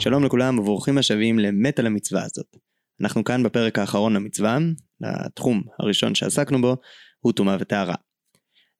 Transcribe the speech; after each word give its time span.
שלום 0.00 0.24
לכולם 0.24 0.58
וברוכים 0.58 0.98
השבים 0.98 1.38
למת 1.38 1.78
על 1.78 1.86
המצווה 1.86 2.24
הזאת. 2.24 2.56
אנחנו 3.00 3.24
כאן 3.24 3.42
בפרק 3.42 3.78
האחרון 3.78 4.12
למצווה, 4.12 4.58
התחום 5.04 5.62
הראשון 5.78 6.14
שעסקנו 6.14 6.60
בו 6.60 6.76
הוא 7.20 7.32
טומאה 7.32 7.56
וטהרה. 7.60 7.94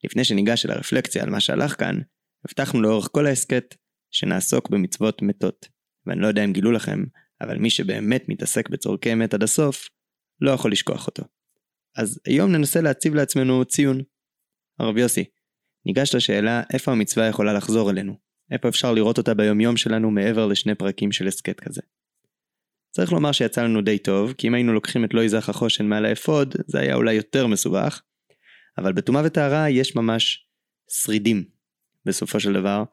לפני 0.04 0.24
שניגש 0.24 0.66
אל 0.66 0.70
הרפלקציה 0.70 1.22
על 1.22 1.30
מה 1.30 1.40
שהלך 1.40 1.78
כאן, 1.78 1.98
הבטחנו 2.44 2.82
לאורך 2.82 3.08
כל 3.12 3.26
ההסכת 3.26 3.74
שנעסוק 4.10 4.70
במצוות 4.70 5.22
מתות. 5.22 5.68
ואני 6.06 6.20
לא 6.20 6.26
יודע 6.26 6.44
אם 6.44 6.52
גילו 6.52 6.72
לכם, 6.72 7.04
אבל 7.40 7.58
מי 7.58 7.70
שבאמת 7.70 8.24
מתעסק 8.28 8.68
בצורכי 8.68 9.14
מת 9.14 9.34
עד 9.34 9.42
הסוף, 9.42 9.88
לא 10.40 10.50
יכול 10.50 10.72
לשכוח 10.72 11.06
אותו. 11.06 11.22
אז 11.96 12.20
היום 12.26 12.52
ננסה 12.52 12.80
להציב 12.80 13.14
לעצמנו 13.14 13.64
ציון. 13.64 14.00
הרב 14.78 14.96
יוסי, 14.96 15.24
ניגש 15.86 16.14
לשאלה 16.14 16.62
איפה 16.72 16.92
המצווה 16.92 17.26
יכולה 17.26 17.52
לחזור 17.52 17.90
אלינו, 17.90 18.27
איפה 18.50 18.68
אפשר 18.68 18.92
לראות 18.92 19.18
אותה 19.18 19.34
ביומיום 19.34 19.76
שלנו 19.76 20.10
מעבר 20.10 20.46
לשני 20.46 20.74
פרקים 20.74 21.12
של 21.12 21.28
הסכת 21.28 21.60
כזה. 21.60 21.80
צריך 22.90 23.12
לומר 23.12 23.32
שיצא 23.32 23.64
לנו 23.64 23.82
די 23.82 23.98
טוב, 23.98 24.32
כי 24.32 24.48
אם 24.48 24.54
היינו 24.54 24.72
לוקחים 24.72 25.04
את 25.04 25.14
לא 25.14 25.24
יזרח 25.24 25.48
החושן 25.48 25.86
מעל 25.86 26.04
האפוד, 26.04 26.54
זה 26.66 26.80
היה 26.80 26.94
אולי 26.94 27.14
יותר 27.14 27.46
מסובך, 27.46 28.02
אבל 28.78 28.92
בטומאה 28.92 29.22
וטהרה 29.24 29.70
יש 29.70 29.96
ממש 29.96 30.48
שרידים, 30.90 31.44
בסופו 32.04 32.40
של 32.40 32.52
דבר, 32.52 32.84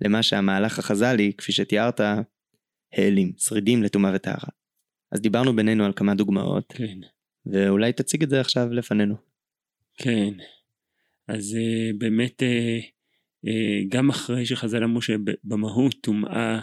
למה 0.00 0.22
שהמהלך 0.22 0.78
החז"לי, 0.78 1.32
כפי 1.38 1.52
שתיארת, 1.52 2.00
העלים, 2.92 3.32
שרידים 3.38 3.82
לטומאה 3.82 4.12
וטהרה. 4.14 4.48
אז 5.12 5.20
דיברנו 5.20 5.56
בינינו 5.56 5.84
על 5.84 5.92
כמה 5.96 6.14
דוגמאות, 6.14 6.72
כן. 6.76 6.98
ואולי 7.46 7.92
תציג 7.92 8.22
את 8.22 8.30
זה 8.30 8.40
עכשיו 8.40 8.72
לפנינו. 8.72 9.14
כן. 9.98 10.32
אז 11.28 11.56
uh, 11.58 11.96
באמת 11.98 12.42
uh, 12.42 12.86
גם 13.88 14.10
אחרי 14.10 14.46
שחז"ל 14.46 14.84
אמרו 14.84 15.02
שבמהות 15.02 15.94
טומאה 16.00 16.60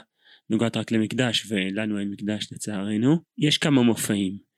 נוגעת 0.50 0.78
רק 0.78 0.92
למקדש 0.92 1.46
ולנו 1.50 2.00
אין 2.00 2.10
מקדש 2.10 2.48
לצערנו, 2.52 3.18
יש 3.38 3.58
כמה 3.58 3.82
מופעים. 3.82 4.50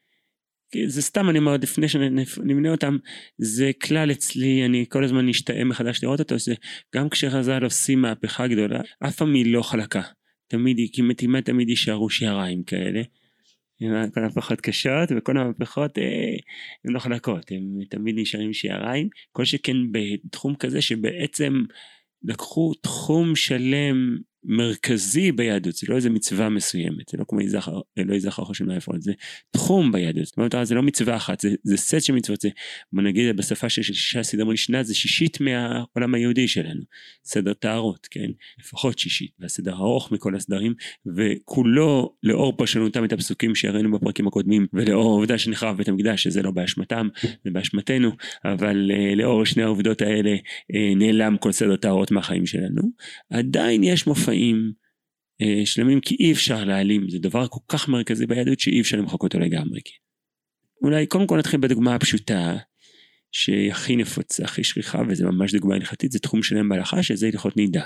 זה 0.87 1.01
סתם 1.01 1.29
אני 1.29 1.39
אומר 1.39 1.57
לפני 1.61 1.87
שנמנה 1.87 2.71
אותם 2.71 2.97
זה 3.37 3.71
כלל 3.83 4.11
אצלי 4.11 4.65
אני 4.65 4.85
כל 4.89 5.03
הזמן 5.03 5.25
משתאה 5.25 5.63
מחדש 5.63 6.03
לראות 6.03 6.19
אותו 6.19 6.39
זה 6.39 6.53
גם 6.95 7.09
כשחז"ל 7.09 7.63
עושים 7.63 8.01
מהפכה 8.01 8.47
גדולה 8.47 8.81
אף 9.07 9.15
פעם 9.15 9.33
היא 9.33 9.53
לא 9.53 9.61
חלקה. 9.61 10.01
תמיד 10.47 10.77
היא 10.77 10.89
כמעט 11.17 11.45
תמיד 11.45 11.69
יישארו 11.69 12.09
שעריים 12.09 12.63
כאלה. 12.63 13.01
כל 14.13 14.19
המהפכות 14.19 14.61
קשות 14.61 15.09
וכל 15.17 15.37
המהפכות 15.37 15.97
אה, 15.97 16.35
הן 16.85 16.93
לא 16.93 16.99
חלקות 16.99 17.51
הן 17.51 17.85
תמיד 17.89 18.15
נשארים 18.17 18.53
שיעריים 18.53 19.09
כל 19.31 19.45
שכן 19.45 19.77
בתחום 19.91 20.55
כזה 20.55 20.81
שבעצם 20.81 21.63
לקחו 22.23 22.73
תחום 22.81 23.35
שלם 23.35 24.17
מרכזי 24.43 25.31
ביהדות 25.31 25.75
זה 25.75 25.87
לא 25.89 25.95
איזה 25.95 26.09
מצווה 26.09 26.49
מסוימת 26.49 27.09
זה 27.09 27.17
לא 27.17 27.25
כמו 27.27 27.39
אלוהי 27.97 28.19
זכר 28.19 28.43
חושן 28.43 28.65
מהאפרות 28.65 29.01
זה 29.01 29.11
תחום 29.51 29.91
ביהדות. 29.91 30.25
זאת 30.25 30.37
אומרת 30.37 30.55
זה 30.63 30.75
לא 30.75 30.81
מצווה 30.81 31.15
אחת 31.15 31.39
זה, 31.39 31.49
זה 31.63 31.77
סט 31.77 32.01
של 32.01 32.13
מצוות 32.13 32.41
זה 32.41 32.49
בוא 32.93 33.03
נגיד 33.03 33.37
בשפה 33.37 33.69
של 33.69 33.81
שישה 33.81 34.23
סדר 34.23 34.45
משנה 34.45 34.83
זה 34.83 34.95
שישית 34.95 35.41
מהעולם 35.41 36.13
היהודי 36.13 36.47
שלנו. 36.47 36.81
סדר 37.25 37.53
טהרות 37.53 38.07
כן? 38.11 38.29
לפחות 38.59 38.99
שישית 38.99 39.31
והסדר 39.39 39.73
ארוך 39.73 40.11
מכל 40.11 40.35
הסדרים 40.35 40.73
וכולו 41.15 42.15
לאור 42.23 42.57
פרשנותם 42.57 43.05
את 43.05 43.13
הפסוקים 43.13 43.55
שהראינו 43.55 43.91
בפרקים 43.91 44.27
הקודמים 44.27 44.67
ולאור 44.73 45.09
העובדה 45.09 45.37
שנחרב 45.37 45.77
בית 45.77 45.87
המקדש 45.87 46.23
שזה 46.23 46.41
לא 46.41 46.51
באשמתם 46.51 47.07
זה 47.43 47.51
באשמתנו 47.51 48.11
אבל 48.45 48.91
uh, 48.91 49.15
לאור 49.15 49.45
שני 49.45 49.63
העובדות 49.63 50.01
האלה 50.01 50.35
uh, 50.35 50.75
נעלם 50.95 51.37
כל 51.37 51.51
סדר 51.51 51.75
טהרות 51.75 52.11
מהחיים 52.11 52.45
שלנו. 52.45 52.81
עדיין 53.29 53.83
יש 53.83 54.07
מופע 54.07 54.30
מופעים 54.31 54.71
אה, 55.41 55.65
שלמים 55.65 56.01
כי 56.01 56.15
אי 56.19 56.31
אפשר 56.31 56.63
להעלים 56.63 57.09
זה 57.09 57.19
דבר 57.19 57.47
כל 57.47 57.59
כך 57.67 57.89
מרכזי 57.89 58.25
ביהדות 58.25 58.59
שאי 58.59 58.81
אפשר 58.81 58.97
למחוק 58.97 59.23
אותו 59.23 59.39
לגמרי. 59.39 59.81
אולי 60.83 61.07
קודם 61.07 61.27
כל 61.27 61.37
נתחיל 61.37 61.59
בדוגמה 61.59 61.95
הפשוטה 61.95 62.57
שהיא 63.31 63.71
הכי 63.71 63.95
נפוצה 63.95 64.43
הכי 64.43 64.63
שכיחה 64.63 65.01
וזה 65.09 65.25
ממש 65.25 65.55
דוגמה 65.55 65.75
הלכתית 65.75 66.11
זה 66.11 66.19
תחום 66.19 66.43
שלם 66.43 66.69
בהלכה 66.69 67.03
שזה 67.03 67.27
הלכות 67.27 67.57
נידה. 67.57 67.85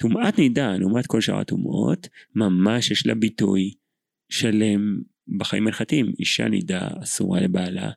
טומאת 0.00 0.38
נידה 0.38 0.76
לעומת 0.76 1.06
כל 1.06 1.20
שאר 1.20 1.38
הטומאות 1.38 2.08
ממש 2.34 2.90
יש 2.90 3.06
לה 3.06 3.14
ביטוי 3.14 3.74
שלם 4.32 5.00
בחיים 5.38 5.66
הלכתיים 5.66 6.12
אישה 6.18 6.48
נידה 6.48 6.88
אסורה 7.02 7.40
לבעלה 7.40 7.90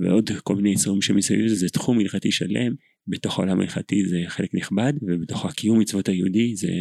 ועוד 0.00 0.30
כל 0.42 0.56
מיני 0.56 0.70
איסורים 0.70 1.02
שמסביב 1.02 1.46
זה 1.46 1.68
תחום 1.68 1.98
הלכתי 1.98 2.32
שלם 2.32 2.74
בתוך 3.08 3.38
העולם 3.38 3.60
ההלכתי 3.60 4.04
זה 4.08 4.22
חלק 4.26 4.54
נכבד 4.54 4.92
ובתוך 5.02 5.44
הקיום 5.44 5.80
מצוות 5.80 6.08
היהודי 6.08 6.56
זה 6.56 6.72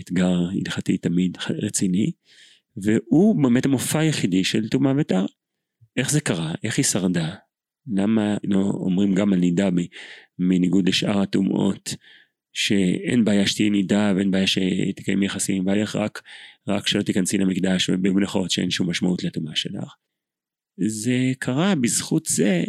אתגר 0.00 0.32
הלכתי 0.60 0.98
תמיד 0.98 1.36
רציני 1.50 2.12
והוא 2.76 3.42
באמת 3.42 3.64
המופע 3.64 3.98
היחידי 3.98 4.44
של 4.44 4.68
טומאה 4.68 4.92
וטהר. 4.98 5.26
איך 5.96 6.10
זה 6.10 6.20
קרה? 6.20 6.54
איך 6.64 6.78
היא 6.78 6.84
שרדה? 6.84 7.34
למה 7.92 8.36
לא 8.44 8.58
אומרים 8.58 9.14
גם 9.14 9.32
על 9.32 9.38
נידה 9.38 9.68
מניגוד 10.38 10.88
לשאר 10.88 11.20
הטומאות 11.20 11.94
שאין 12.52 13.24
בעיה 13.24 13.46
שתהיה 13.46 13.70
נידה 13.70 14.12
ואין 14.16 14.30
בעיה 14.30 14.46
שתקיים 14.46 15.22
יחסים 15.22 15.64
בעלך 15.64 15.96
רק, 15.96 16.22
רק 16.68 16.88
שלא 16.88 17.02
תיכנסי 17.02 17.38
למקדש 17.38 17.90
ובמלאכות 17.90 18.50
שאין 18.50 18.70
שום 18.70 18.90
משמעות 18.90 19.24
לטומאה 19.24 19.56
שלך. 19.56 19.94
זה 20.76 21.32
קרה 21.38 21.74
בזכות 21.74 22.26
זה 22.26 22.64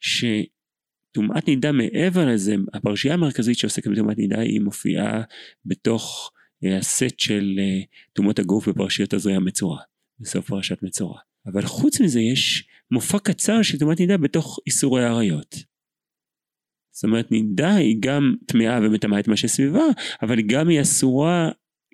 ש... 0.00 0.24
טומאת 1.12 1.48
נידה 1.48 1.72
מעבר 1.72 2.26
לזה, 2.26 2.54
הפרשייה 2.74 3.14
המרכזית 3.14 3.58
שעוסקת 3.58 3.90
בטומאת 3.90 4.18
נידה 4.18 4.40
היא 4.40 4.60
מופיעה 4.60 5.22
בתוך 5.64 6.32
אה, 6.64 6.78
הסט 6.78 7.18
של 7.18 7.56
אה, 7.58 7.80
טומאות 8.12 8.38
הגוף 8.38 8.68
בפרשיות 8.68 9.12
הזרעי 9.12 9.36
המצורע, 9.36 9.80
בסוף 10.20 10.46
פרשת 10.48 10.82
מצורע. 10.82 11.18
אבל 11.46 11.62
חוץ 11.62 12.00
מזה 12.00 12.20
יש 12.20 12.68
מופע 12.90 13.18
קצר 13.18 13.62
של 13.62 13.78
טומאת 13.78 14.00
נידה 14.00 14.16
בתוך 14.16 14.58
איסורי 14.66 15.04
עריות. 15.04 15.54
זאת 16.94 17.04
אומרת 17.04 17.30
נידה 17.30 17.74
היא 17.74 17.96
גם 18.00 18.34
טמאה 18.46 18.78
ומטמאה 18.82 19.20
את 19.20 19.28
מה 19.28 19.36
שסביבה, 19.36 19.84
אבל 20.22 20.36
גם 20.46 20.68
היא 20.68 20.80
אסורה 20.80 21.50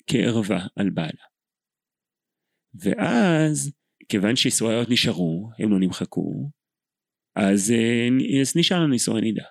כערווה 0.07 0.67
על 0.77 0.91
בעלה. 0.91 1.25
ואז 2.75 3.73
כיוון 4.09 4.37
שאיסורי 4.37 4.75
עריות 4.75 4.91
נשארו, 4.91 5.51
הם 5.59 5.71
לא 5.71 5.79
נמחקו, 5.81 6.51
אז, 7.39 7.71
אה, 7.71 8.41
אז 8.41 8.57
נשאר 8.57 8.81
לנו 8.81 8.93
איסורי 8.93 9.21
נידה. 9.21 9.43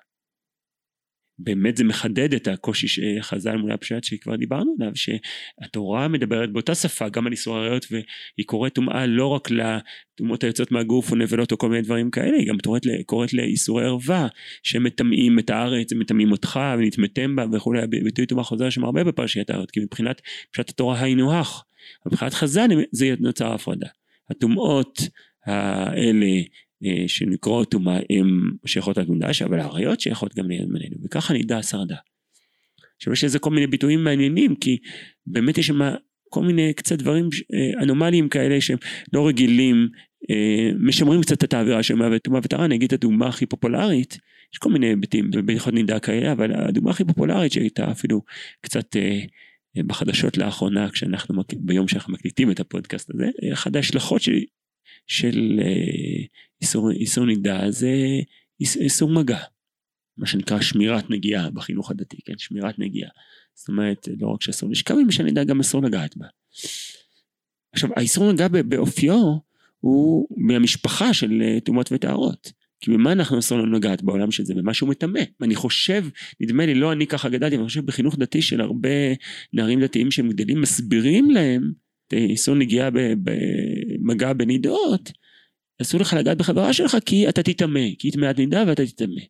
באמת 1.40 1.78
זה 1.78 1.84
מחדד 1.84 2.34
את 2.34 2.48
הקושי 2.48 2.88
שחז"ל 2.88 3.56
מול 3.56 3.72
הפשט 3.72 4.04
שכבר 4.04 4.36
דיברנו 4.36 4.76
עליו 4.80 4.92
שהתורה 4.96 6.08
מדברת 6.08 6.52
באותה 6.52 6.76
שפה 6.76 7.10
גם 7.10 7.28
על 7.28 7.32
איסור 7.32 7.58
עריות 7.58 7.86
והיא 7.92 8.46
קוראת 8.46 8.74
טומאה 8.74 9.06
לא 9.06 9.28
רק 9.28 9.50
לטומאות 9.52 10.44
היוצאות 10.44 10.72
מהגוף 10.72 11.12
או 11.12 11.16
נבלות 11.16 11.52
או 11.52 11.58
כל 11.58 11.70
מיני 11.70 11.82
דברים 11.82 12.12
כאלה 12.12 12.38
היא 12.38 12.48
גם 12.48 12.58
קוראת, 13.06 13.34
לאיסורי 13.34 13.86
ערווה 13.86 14.28
שמטמאים 14.64 15.40
את 15.40 15.50
הארץ 15.50 15.94
מטמאים 15.94 16.32
אותך 16.32 16.60
ונטמאתם 16.80 17.36
בה 17.36 17.46
וכולי 17.54 17.88
ביטוי 17.88 18.26
טומאה 18.26 18.44
חוזר 18.44 18.70
שם 18.70 18.84
הרבה 18.84 19.04
בפרשיית 19.04 19.50
העריות 19.50 19.72
כי 19.72 19.80
מבחינת 19.80 20.22
פשט 20.52 20.70
התורה 20.70 21.02
היינו 21.02 21.34
הך 21.34 21.64
מבחינת 22.06 22.34
חז"ל 22.34 22.68
זה 22.92 23.14
נוצר 23.20 23.54
הפרדה 23.54 23.88
הטומאות 24.30 25.02
האלה 25.46 26.42
אה, 26.86 27.04
שנקראות 27.08 27.72
טומאה 27.72 28.00
הן 28.10 28.42
שייכות 28.66 28.98
למקדש 28.98 29.42
אבל 29.42 29.60
האריות 29.60 30.00
שייכות 30.00 30.36
גם 30.36 30.50
לימינו 30.50 30.96
וככה 31.04 31.34
נדע 31.34 31.64
שרדה. 31.64 31.96
עכשיו 32.98 33.14
יש 33.14 33.24
לזה 33.24 33.40
כל 33.40 33.50
מיני 33.50 33.68
ביטויים 33.68 34.04
מעניינים 34.04 34.56
כי 34.56 34.78
באמת 35.28 35.58
יש 35.58 35.68
שם 35.68 35.80
כל 36.30 36.44
מיני 36.44 36.74
קצת 36.74 37.00
דברים 37.00 37.30
אה, 37.54 37.84
אנומליים 37.84 38.30
כאלה 38.30 38.62
שהם 38.62 38.78
לא 39.14 39.28
רגילים 39.28 39.88
אה, 40.30 40.72
משמרים 40.80 41.22
קצת 41.22 41.44
את 41.44 41.54
האווירה 41.54 41.84
של 41.84 41.96
מוות 41.96 42.22
טומאה 42.22 42.40
וטהרה 42.44 42.66
את 42.86 42.94
הדוגמה 42.94 43.28
הכי 43.28 43.46
פופולרית 43.46 44.18
יש 44.54 44.58
כל 44.60 44.70
מיני 44.70 44.88
היבטים 44.88 45.32
בהלכות 45.46 45.74
נידה 45.74 46.00
כאלה 46.00 46.32
אבל 46.32 46.54
הדוגמה 46.56 46.92
הכי 46.92 47.04
פופולרית 47.04 47.52
שהייתה 47.52 47.92
אפילו 47.92 48.22
קצת 48.62 48.96
בחדשות 49.78 50.38
לאחרונה 50.38 50.90
כשאנחנו 50.90 51.44
ביום 51.58 51.88
שאנחנו 51.88 52.14
מקליטים 52.14 52.52
את 52.52 52.60
הפודקאסט 52.60 53.10
הזה 53.14 53.30
אחת 53.54 53.76
ההשלכות 53.76 54.22
של 54.22 54.40
אה, 55.60 56.26
איסור, 56.62 56.92
איסור 56.92 57.26
נידה 57.26 57.72
זה 57.72 57.92
איסור 58.60 59.10
מגע. 59.10 59.40
מה 60.18 60.28
שנקרא 60.28 60.62
שמירת 60.62 61.10
נגיעה 61.10 61.50
בחינוך 61.50 61.92
הדתי, 61.92 62.18
כן? 62.26 62.34
שמירת 62.38 62.80
נגיעה. 62.80 63.10
זאת 63.56 63.68
אומרת, 63.68 64.08
לא 64.20 64.28
רק 64.28 64.42
שאסור 64.42 64.70
לשכב 64.70 64.96
עם 65.02 65.08
אישה 65.08 65.24
נידה, 65.24 65.44
גם 65.44 65.60
אסור 65.60 65.84
לגעת 65.84 66.18
בה. 66.18 66.28
עכשיו, 67.74 67.90
האיסור 67.96 68.32
נגע 68.32 68.48
באופיו 68.48 69.38
הוא 69.80 70.28
מהמשפחה 70.38 71.14
של 71.14 71.42
אה, 71.42 71.60
טומאות 71.60 71.92
וטהרות. 71.92 72.52
כי 72.80 72.92
במה 72.92 73.12
אנחנו 73.12 73.40
אסור 73.40 73.58
לנו 73.58 73.72
לגעת 73.72 74.04
בעולם 74.04 74.32
של 74.32 74.46
זה? 74.46 74.54
במשהו 74.54 74.88
מטמא. 74.88 75.20
אני 75.42 75.56
חושב, 75.56 76.06
נדמה 76.40 76.66
לי, 76.66 76.76
לא 76.76 76.92
אני 76.92 77.08
ככה 77.08 77.30
גדלתי, 77.30 77.56
אבל 77.56 77.62
אני 77.62 77.68
חושב 77.68 77.86
בחינוך 77.86 78.18
דתי 78.18 78.42
של 78.42 78.62
הרבה 78.62 78.90
נערים 79.54 79.82
דתיים 79.82 80.12
שהם 80.12 80.30
גדלים, 80.30 80.62
מסבירים 80.62 81.32
להם 81.32 81.72
איסור 82.14 82.56
נגיעה 82.56 82.90
במגע 83.24 84.34
בנידות, 84.34 85.12
אסור 85.82 86.02
לך 86.02 86.14
לגעת 86.14 86.38
בחברה 86.38 86.74
שלך 86.74 86.98
כי 87.06 87.30
אתה 87.30 87.44
תטמא, 87.44 87.80
כי 88.00 88.08
היא 88.08 88.14
טמאת 88.14 88.38
נידה 88.38 88.64
ואתה 88.68 88.86
תטמא. 88.86 89.22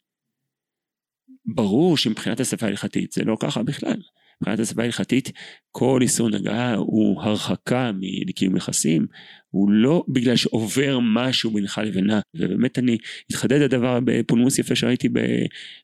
ברור 1.46 1.98
שמבחינת 1.98 2.40
השפה 2.40 2.66
ההלכתית 2.66 3.12
זה 3.12 3.24
לא 3.24 3.38
ככה 3.40 3.64
בכלל, 3.64 4.02
מבחינת 4.42 4.60
השפה 4.60 4.82
ההלכתית, 4.82 5.32
כל 5.72 6.00
איסור 6.02 6.30
נגעה 6.30 6.76
הוא 6.76 7.22
הרחקה 7.22 7.92
מקיום 8.28 8.58
יחסים, 8.58 9.06
הוא 9.50 9.72
לא 9.72 10.04
בגלל 10.08 10.36
שעובר 10.36 11.00
משהו 11.02 11.52
בינך 11.52 11.82
לבינה, 11.86 12.20
ובאמת 12.36 12.80
אני, 12.80 12.98
התחדד 13.30 13.62
הדבר 13.62 14.00
בפולמוס 14.06 14.60
יפה 14.60 14.76
שראיתי 14.76 15.10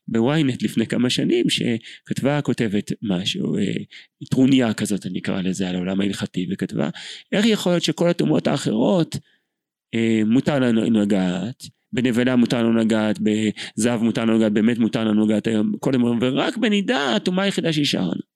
בוויינט 0.08 0.62
לפני 0.62 0.86
כמה 0.86 1.10
שנים, 1.10 1.46
שכתבה 1.50 2.40
כותבת 2.40 2.92
משהו, 3.02 3.56
אה, 3.56 3.72
טרוניה 4.30 4.74
כזאת 4.74 5.06
אני 5.06 5.18
אקרא 5.18 5.42
לזה 5.42 5.68
על 5.68 5.74
העולם 5.74 6.00
ההלכתי, 6.00 6.46
וכתבה, 6.52 6.88
איך 7.32 7.46
יכול 7.46 7.72
להיות 7.72 7.82
שכל 7.82 8.10
התאומות 8.10 8.46
האחרות, 8.46 9.16
אה, 9.94 10.22
מותר 10.26 10.58
לנו 10.58 11.00
לגעת, 11.00 11.62
בנבלה 11.92 12.36
מותר 12.36 12.62
לנו 12.62 12.74
לגעת, 12.74 13.18
בזהב 13.20 14.02
מותר 14.02 14.24
לנו 14.24 14.38
לגעת, 14.38 14.52
באמת 14.52 14.78
מותר 14.78 15.04
לנו 15.04 15.26
לגעת 15.26 15.46
היום, 15.46 15.72
כל 15.80 15.94
הזמן, 15.94 16.18
ורק 16.20 16.56
בנידה 16.56 17.16
הטומאה 17.16 17.44
היחידה 17.44 17.72
שהשארנו. 17.72 18.33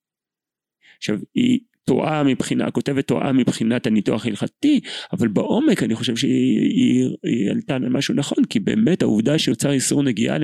עכשיו, 0.99 1.19
היא 1.35 1.59
טועה 1.89 2.25
מבחינה, 2.25 2.67
הכותבת 2.67 3.07
טועה 3.07 3.33
מבחינת 3.33 3.87
הניתוח 3.87 4.27
ההלכתי, 4.27 4.81
אבל 5.13 5.29
בעומק 5.29 5.83
אני 5.83 5.95
חושב 5.95 6.17
שהיא 6.17 6.61
היא, 6.61 7.09
היא 7.25 7.51
עלתה 7.51 7.75
על 7.75 7.89
משהו 7.89 8.15
נכון, 8.15 8.45
כי 8.45 8.61
באמת 8.61 9.03
העובדה 9.03 9.39
שנוצר 9.39 9.71
איסור 9.73 10.03
נגיעה 10.03 10.37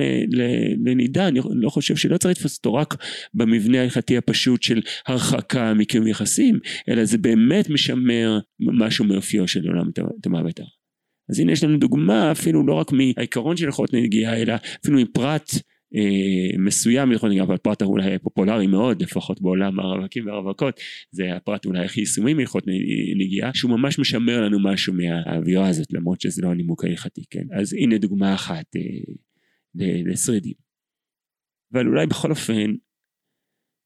לנידה, 0.85 1.27
אני 1.27 1.39
לא 1.49 1.69
חושב 1.69 1.95
שלא 1.95 2.17
צריך 2.17 2.37
לתפוס 2.37 2.57
אותו 2.57 2.73
רק 2.73 2.95
במבנה 3.33 3.79
ההלכתי 3.79 4.17
הפשוט 4.17 4.63
של 4.63 4.81
הרחקה 5.07 5.73
מקיום 5.73 6.07
יחסים, 6.07 6.59
אלא 6.89 7.05
זה 7.05 7.17
באמת 7.17 7.69
משמר 7.69 8.39
משהו 8.59 9.05
מאופיו 9.05 9.47
של 9.47 9.67
עולם 9.67 9.89
תמה 10.21 10.41
ותר. 10.45 10.63
אז 11.29 11.39
הנה 11.39 11.51
יש 11.51 11.63
לנו 11.63 11.77
דוגמה 11.77 12.31
אפילו 12.31 12.65
לא 12.65 12.73
רק 12.73 12.91
מהעיקרון 12.91 13.57
של 13.57 13.65
הלכות 13.65 13.93
נגיעה, 13.93 14.41
אלא 14.41 14.53
אפילו 14.81 14.99
מפרט 15.01 15.51
מסוים 16.59 17.11
יכול 17.11 17.29
להיות 17.29 17.47
אבל 17.47 17.57
פרט 17.57 17.81
אולי 17.81 18.19
פופולרי 18.19 18.67
מאוד 18.67 19.01
לפחות 19.01 19.41
בעולם 19.41 19.79
הרווקים 19.79 20.27
והרווקות 20.27 20.79
זה 21.11 21.35
הפרט 21.35 21.65
אולי 21.65 21.85
הכי 21.85 21.99
יישומי 21.99 22.33
מהלכות 22.33 22.63
נגיעה 23.17 23.51
שהוא 23.53 23.71
ממש 23.71 23.99
משמר 23.99 24.41
לנו 24.41 24.63
משהו 24.63 24.93
מהאווירה 24.93 25.69
הזאת 25.69 25.93
למרות 25.93 26.21
שזה 26.21 26.41
לא 26.41 26.51
הנימוק 26.51 26.83
ההלכתי 26.83 27.23
כן? 27.29 27.43
אז 27.59 27.73
הנה 27.73 27.97
דוגמה 27.97 28.33
אחת 28.33 28.65
אה, 29.81 30.01
לשרידים. 30.05 30.53
אבל 31.73 31.87
אולי 31.87 32.05
בכל 32.05 32.29
אופן 32.29 32.73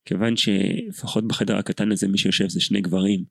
כיוון 0.04 0.36
שלפחות 0.36 1.28
בחדר 1.28 1.56
הקטן 1.56 1.92
הזה 1.92 2.08
מי 2.08 2.18
שיושב 2.18 2.48
זה 2.48 2.60
שני 2.60 2.80
גברים 2.80 3.24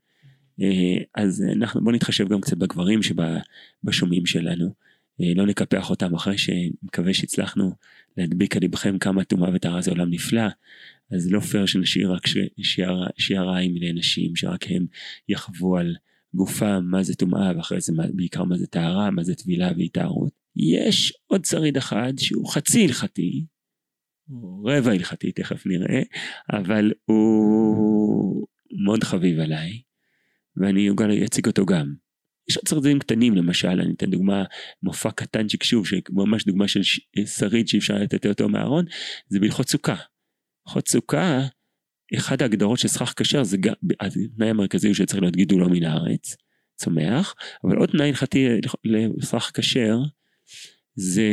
אה, 0.61 1.03
אז 1.15 1.43
אנחנו 1.55 1.83
בוא 1.83 1.91
נתחשב 1.91 2.27
גם 2.27 2.41
קצת 2.41 2.57
בגברים 2.57 2.99
שבשומעים 3.03 4.25
שלנו. 4.25 4.65
אה, 4.65 4.88
לא 5.19 5.45
נקפח 5.45 5.89
אותם 5.89 6.15
אחרי 6.15 6.37
שנקווה 6.37 7.13
שהצלחנו 7.13 7.71
להדביק 8.17 8.55
על 8.55 8.63
לבכם 8.63 8.99
כמה 8.99 9.23
טומאה 9.23 9.49
וטהרה 9.53 9.81
זה 9.81 9.91
עולם 9.91 10.09
נפלא 10.09 10.47
אז 11.11 11.31
לא 11.31 11.39
פייר 11.39 11.65
שנשאיר 11.65 12.11
רק 12.11 12.23
שיעריים 13.17 13.75
לנשים 13.77 14.35
שרק 14.35 14.71
הם 14.71 14.85
יחוו 15.29 15.77
על 15.77 15.95
גופם 16.33 16.83
מה 16.83 17.03
זה 17.03 17.15
טומאה 17.15 17.51
ואחרי 17.57 17.81
זה 17.81 17.93
בעיקר 18.13 18.43
מה 18.43 18.57
זה 18.57 18.67
טהרה 18.67 19.11
מה 19.11 19.23
זה 19.23 19.35
טבילה 19.35 19.71
והתארות. 19.77 20.33
יש 20.55 21.13
עוד 21.27 21.45
שריד 21.45 21.77
אחד 21.77 22.13
שהוא 22.17 22.53
חצי 22.53 22.85
הלכתי 22.85 23.45
רבע 24.65 24.91
הלכתי 24.91 25.31
תכף 25.31 25.65
נראה 25.65 26.01
אבל 26.53 26.91
הוא 27.05 28.47
מאוד 28.85 29.03
חביב 29.03 29.39
עליי 29.39 29.81
ואני 30.57 30.89
אציג 31.25 31.47
אותו 31.47 31.65
גם 31.65 31.93
יש 32.49 32.57
עוד 32.57 32.67
שרדים 32.67 32.99
קטנים 32.99 33.35
למשל, 33.35 33.67
אני 33.67 33.93
אתן 33.93 34.11
דוגמה, 34.11 34.43
מופע 34.83 35.11
קטנצ'יק 35.11 35.63
שוב, 35.63 35.87
שממש 35.87 36.45
דוגמה 36.45 36.67
של 36.67 36.81
שריד 37.25 37.67
שאי 37.67 37.79
אפשר 37.79 37.93
לתת 37.93 38.25
אותו 38.25 38.49
מהארון, 38.49 38.85
זה 39.27 39.39
בהלכות 39.39 39.69
סוכה. 39.69 39.95
הלכות 40.67 40.87
סוכה, 40.87 41.39
אחת 42.17 42.41
ההגדרות 42.41 42.79
של 42.79 42.87
סכך 42.87 43.13
כשר 43.17 43.43
זה 43.43 43.57
גם, 43.57 43.73
התנאי 43.99 44.49
המרכזי 44.49 44.87
הוא 44.87 44.95
שצריך 44.95 45.21
להיות 45.21 45.35
גידולו 45.35 45.69
מן 45.69 45.83
הארץ, 45.83 46.35
צומח, 46.75 47.35
אבל 47.63 47.77
עוד 47.77 47.89
תנאי 47.89 48.07
הלכתי 48.07 48.47
לסכך 49.17 49.51
כשר, 49.53 49.97
זה 50.95 51.31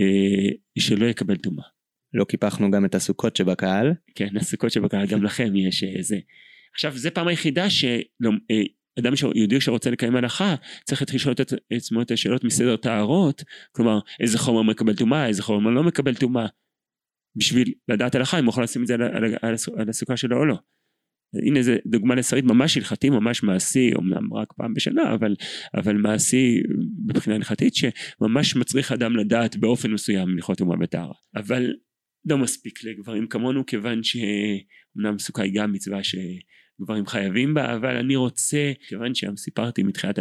אה, 0.00 0.50
שלא 0.78 1.06
יקבל 1.06 1.36
טומאה. 1.36 1.64
לא 2.14 2.24
קיפחנו 2.24 2.70
גם 2.70 2.84
את 2.84 2.94
הסוכות 2.94 3.36
שבקהל. 3.36 3.92
כן, 4.14 4.36
הסוכות 4.36 4.70
שבקהל, 4.70 5.06
גם 5.06 5.22
לכם 5.22 5.56
יש 5.56 5.84
איזה. 5.84 6.14
אה, 6.14 6.20
עכשיו, 6.74 6.96
זה 6.96 7.10
פעם 7.10 7.28
היחידה 7.28 7.70
שלא, 7.70 8.30
אדם 9.00 9.12
יהודי 9.34 9.60
שרוצה 9.60 9.90
לקיים 9.90 10.16
הלכה 10.16 10.54
צריך 10.84 11.02
להתחיל 11.02 11.16
לשאול 11.16 11.34
את 11.40 11.52
עצמו 11.72 12.02
את 12.02 12.10
השאלות 12.10 12.44
מסדר 12.44 12.76
טהרות 12.76 13.44
כלומר 13.72 13.98
איזה 14.20 14.38
חומר 14.38 14.62
מקבל 14.62 14.96
טומאה 14.96 15.26
איזה 15.26 15.42
חומר 15.42 15.70
לא 15.70 15.82
מקבל 15.82 16.14
טומאה 16.14 16.46
בשביל 17.36 17.72
לדעת 17.88 18.14
הלכה 18.14 18.38
אם 18.38 18.44
הוא 18.44 18.52
יכול 18.52 18.64
לשים 18.64 18.82
את 18.82 18.86
זה 18.86 18.94
על, 18.94 19.02
על, 19.02 19.24
על, 19.42 19.54
על 19.76 19.88
הסוכה 19.88 20.16
שלו 20.16 20.36
או 20.36 20.44
לא. 20.44 20.56
הנה 21.46 21.62
זה 21.62 21.76
דוגמה 21.86 22.14
לשריד 22.14 22.44
ממש 22.44 22.76
הלכתי 22.76 23.10
ממש 23.10 23.42
מעשי 23.42 23.90
אמנם 23.98 24.34
רק 24.34 24.52
פעם 24.56 24.74
בשנה 24.74 25.14
אבל 25.14 25.34
אבל 25.74 25.96
מעשי 25.96 26.62
מבחינה 27.08 27.36
הלכתית 27.36 27.74
שממש 27.74 28.56
מצריך 28.56 28.92
אדם 28.92 29.16
לדעת 29.16 29.56
באופן 29.56 29.90
מסוים 29.90 30.28
הלכות 30.28 30.58
טומאה 30.58 30.76
וטהרה 30.80 31.14
אבל 31.36 31.72
לא 32.24 32.38
מספיק 32.38 32.84
לגברים 32.84 33.26
כמונו 33.26 33.66
כיוון 33.66 34.00
שאומנם 34.02 35.18
סוכה 35.18 35.42
היא 35.42 35.52
גם 35.54 35.72
מצווה 35.72 36.02
ש... 36.02 36.14
גברים 36.80 37.06
חייבים 37.06 37.54
בה, 37.54 37.74
אבל 37.74 37.96
אני 37.96 38.16
רוצה, 38.16 38.72
כיוון 38.88 39.14
שם 39.14 39.36
סיפרתי 39.36 39.82
מתחילת 39.82 40.18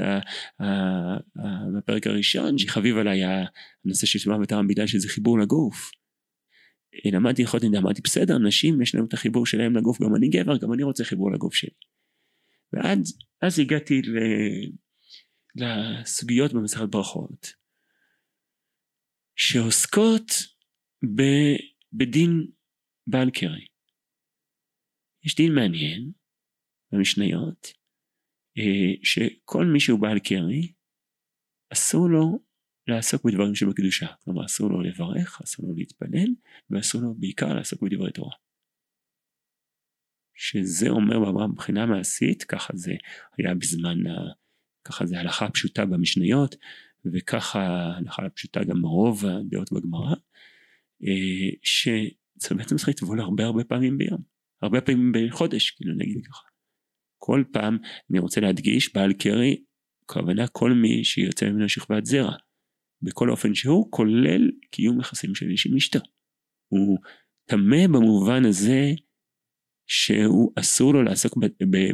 הפרק 1.77 2.07
הראשון, 2.07 2.57
שחביב 2.57 2.97
עליי 2.97 3.21
הנושא 3.85 4.07
של 4.07 4.19
שמע 4.19 4.37
וטעם 4.41 4.67
בגלל 4.67 4.87
שזה 4.87 5.09
חיבור 5.09 5.39
לגוף. 5.39 5.91
למדתי 7.05 7.41
הלכות 7.41 7.63
נדע, 7.63 7.79
אמרתי 7.79 8.01
בסדר, 8.01 8.37
נשים 8.37 8.81
יש 8.81 8.95
להם 8.95 9.05
את 9.05 9.13
החיבור 9.13 9.45
שלהם 9.45 9.75
לגוף, 9.75 10.01
גם 10.01 10.15
אני 10.15 10.29
גבר, 10.29 10.57
גם 10.57 10.73
אני 10.73 10.83
רוצה 10.83 11.03
חיבור 11.03 11.31
לגוף 11.31 11.53
שלי. 11.53 11.69
ואז 12.73 13.17
אז 13.41 13.59
הגעתי 13.59 14.01
ל, 14.01 14.17
לסוגיות 15.55 16.53
במסכת 16.53 16.89
ברכות, 16.89 17.53
שעוסקות 19.35 20.31
ב, 21.15 21.21
בדין 21.93 22.47
בעל 23.07 23.29
קרי. 23.29 23.65
יש 25.25 25.35
דין 25.35 25.55
מעניין, 25.55 26.11
במשניות, 26.91 27.73
אה, 28.57 28.93
שכל 29.03 29.65
מי 29.65 29.79
שהוא 29.79 29.99
בעל 29.99 30.19
קרי, 30.19 30.71
אסור 31.73 32.09
לו 32.09 32.39
לעסוק 32.87 33.25
בדברים 33.25 33.55
שבקדושה. 33.55 34.07
כלומר, 34.23 34.45
אסור 34.45 34.69
לו 34.69 34.81
לברך, 34.81 35.41
אסור 35.43 35.67
לו 35.67 35.75
להתפלל, 35.75 36.29
ואסור 36.69 37.01
לו 37.01 37.13
בעיקר 37.13 37.53
לעסוק 37.53 37.81
בדברי 37.81 38.11
תורה. 38.11 38.35
שזה 40.35 40.89
אומר 40.89 41.47
מבחינה 41.47 41.85
מעשית, 41.85 42.43
ככה 42.43 42.73
זה 42.75 42.93
היה 43.37 43.55
בזמן. 43.55 43.97
ככה 44.83 45.05
זה 45.05 45.19
הלכה 45.19 45.49
פשוטה 45.49 45.85
במשניות, 45.85 46.55
וככה 47.13 47.61
הלכה 47.97 48.29
פשוטה 48.29 48.63
גם 48.63 48.85
רוב 48.85 49.25
הדעות 49.25 49.71
בגמרא, 49.71 50.15
אה, 51.03 51.49
שזה 51.63 52.55
בעצם 52.55 52.75
צריך 52.75 52.89
לטבול 52.89 53.19
הרבה 53.19 53.45
הרבה 53.45 53.63
פעמים 53.63 53.97
ביום, 53.97 54.21
הרבה 54.61 54.81
פעמים 54.81 55.11
בחודש, 55.15 55.71
כאילו 55.71 55.93
נגיד 55.95 56.25
ככה. 56.25 56.48
כל 57.19 57.43
פעם 57.51 57.77
אני 58.11 58.19
רוצה 58.19 58.41
להדגיש 58.41 58.93
בעל 58.95 59.13
קרי 59.13 59.63
כוונה 60.05 60.47
כל 60.47 60.71
מי 60.71 61.03
שיוצא 61.03 61.49
ממנו 61.49 61.69
שכבת 61.69 62.05
זרע 62.05 62.35
בכל 63.01 63.29
אופן 63.29 63.55
שהוא 63.55 63.91
כולל 63.91 64.51
קיום 64.71 64.99
יחסים 64.99 65.35
של 65.35 65.49
איש 65.49 65.67
עם 65.67 65.75
אשתו 65.75 65.99
הוא 66.67 66.97
טמא 67.45 67.87
במובן 67.87 68.45
הזה 68.45 68.91
שהוא 69.87 70.53
אסור 70.59 70.93
לו 70.93 71.03
לעסוק 71.03 71.37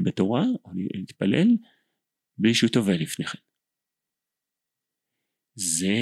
בתורה 0.03 0.43
או 0.65 0.71
להתפלל 0.93 1.47
בלי 2.37 2.53
שהוא 2.53 2.69
טובל 2.69 3.01
לפני 3.01 3.25
כן. 3.25 3.39
זה 5.55 5.97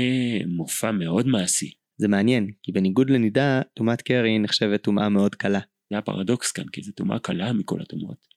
מופע 0.48 0.92
מאוד 0.92 1.27
מעשי. 1.27 1.72
זה 1.98 2.08
מעניין, 2.08 2.51
כי 2.63 2.72
בניגוד 2.72 3.10
לנידה, 3.10 3.62
טומאת 3.74 4.01
קרי 4.01 4.39
נחשבת 4.39 4.84
טומאה 4.84 5.10
מאוד 5.10 5.36
קלה. 5.36 5.60
זה 5.89 5.98
הפרדוקס 5.98 6.51
כאן, 6.51 6.68
כי 6.72 6.82
זו 6.82 6.92
טומאה 6.92 7.20
קלה 7.20 7.53
מכל 7.53 7.82
הטומאות. 7.82 8.33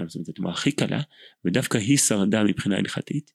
מבחינה 0.00 0.24
זו 0.24 0.32
התנועה 0.32 0.54
הכי 0.54 0.72
קלה 0.72 1.00
ודווקא 1.44 1.78
היא 1.78 1.98
שרדה 1.98 2.44
מבחינה 2.44 2.76
הלכתית. 2.76 3.32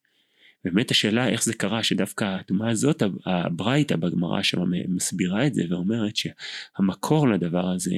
באמת 0.63 0.91
השאלה 0.91 1.29
איך 1.29 1.43
זה 1.43 1.53
קרה 1.53 1.83
שדווקא 1.83 2.23
הטומאה 2.23 2.71
הזאת 2.71 3.03
הברייתא 3.25 3.95
בגמרא 3.95 4.43
שם 4.43 4.57
מסבירה 4.87 5.47
את 5.47 5.53
זה 5.53 5.63
ואומרת 5.69 6.15
שהמקור 6.15 7.27
לדבר 7.27 7.67
הזה 7.75 7.95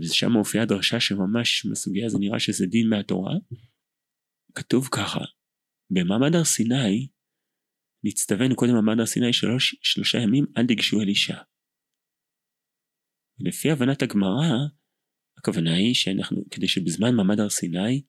ושם 0.00 0.32
מופיעה 0.32 0.64
דרשה 0.64 1.00
שממש 1.00 1.66
בסוגיה 1.66 2.06
הזו 2.06 2.18
נראה 2.18 2.40
שזה 2.40 2.66
דין 2.66 2.88
מהתורה 2.88 3.34
כתוב 4.54 4.88
ככה 4.92 5.20
במעמד 5.90 6.34
הר 6.34 6.44
סיני 6.44 7.08
נצטווינו 8.04 8.56
קודם 8.56 8.72
במעמד 8.72 9.00
הר 9.00 9.06
סיני 9.06 9.32
שלוש, 9.32 9.76
שלושה 9.82 10.18
ימים 10.18 10.46
אל 10.56 10.66
תיגשו 10.66 11.00
אל 11.00 11.08
אישה. 11.08 11.38
לפי 13.38 13.70
הבנת 13.70 14.02
הגמרא 14.02 14.56
הכוונה 15.38 15.74
היא 15.74 15.94
שאנחנו, 15.94 16.44
כדי 16.50 16.68
שבזמן 16.68 17.14
מעמד 17.14 17.40
הר 17.40 17.48
סיני, 17.48 18.02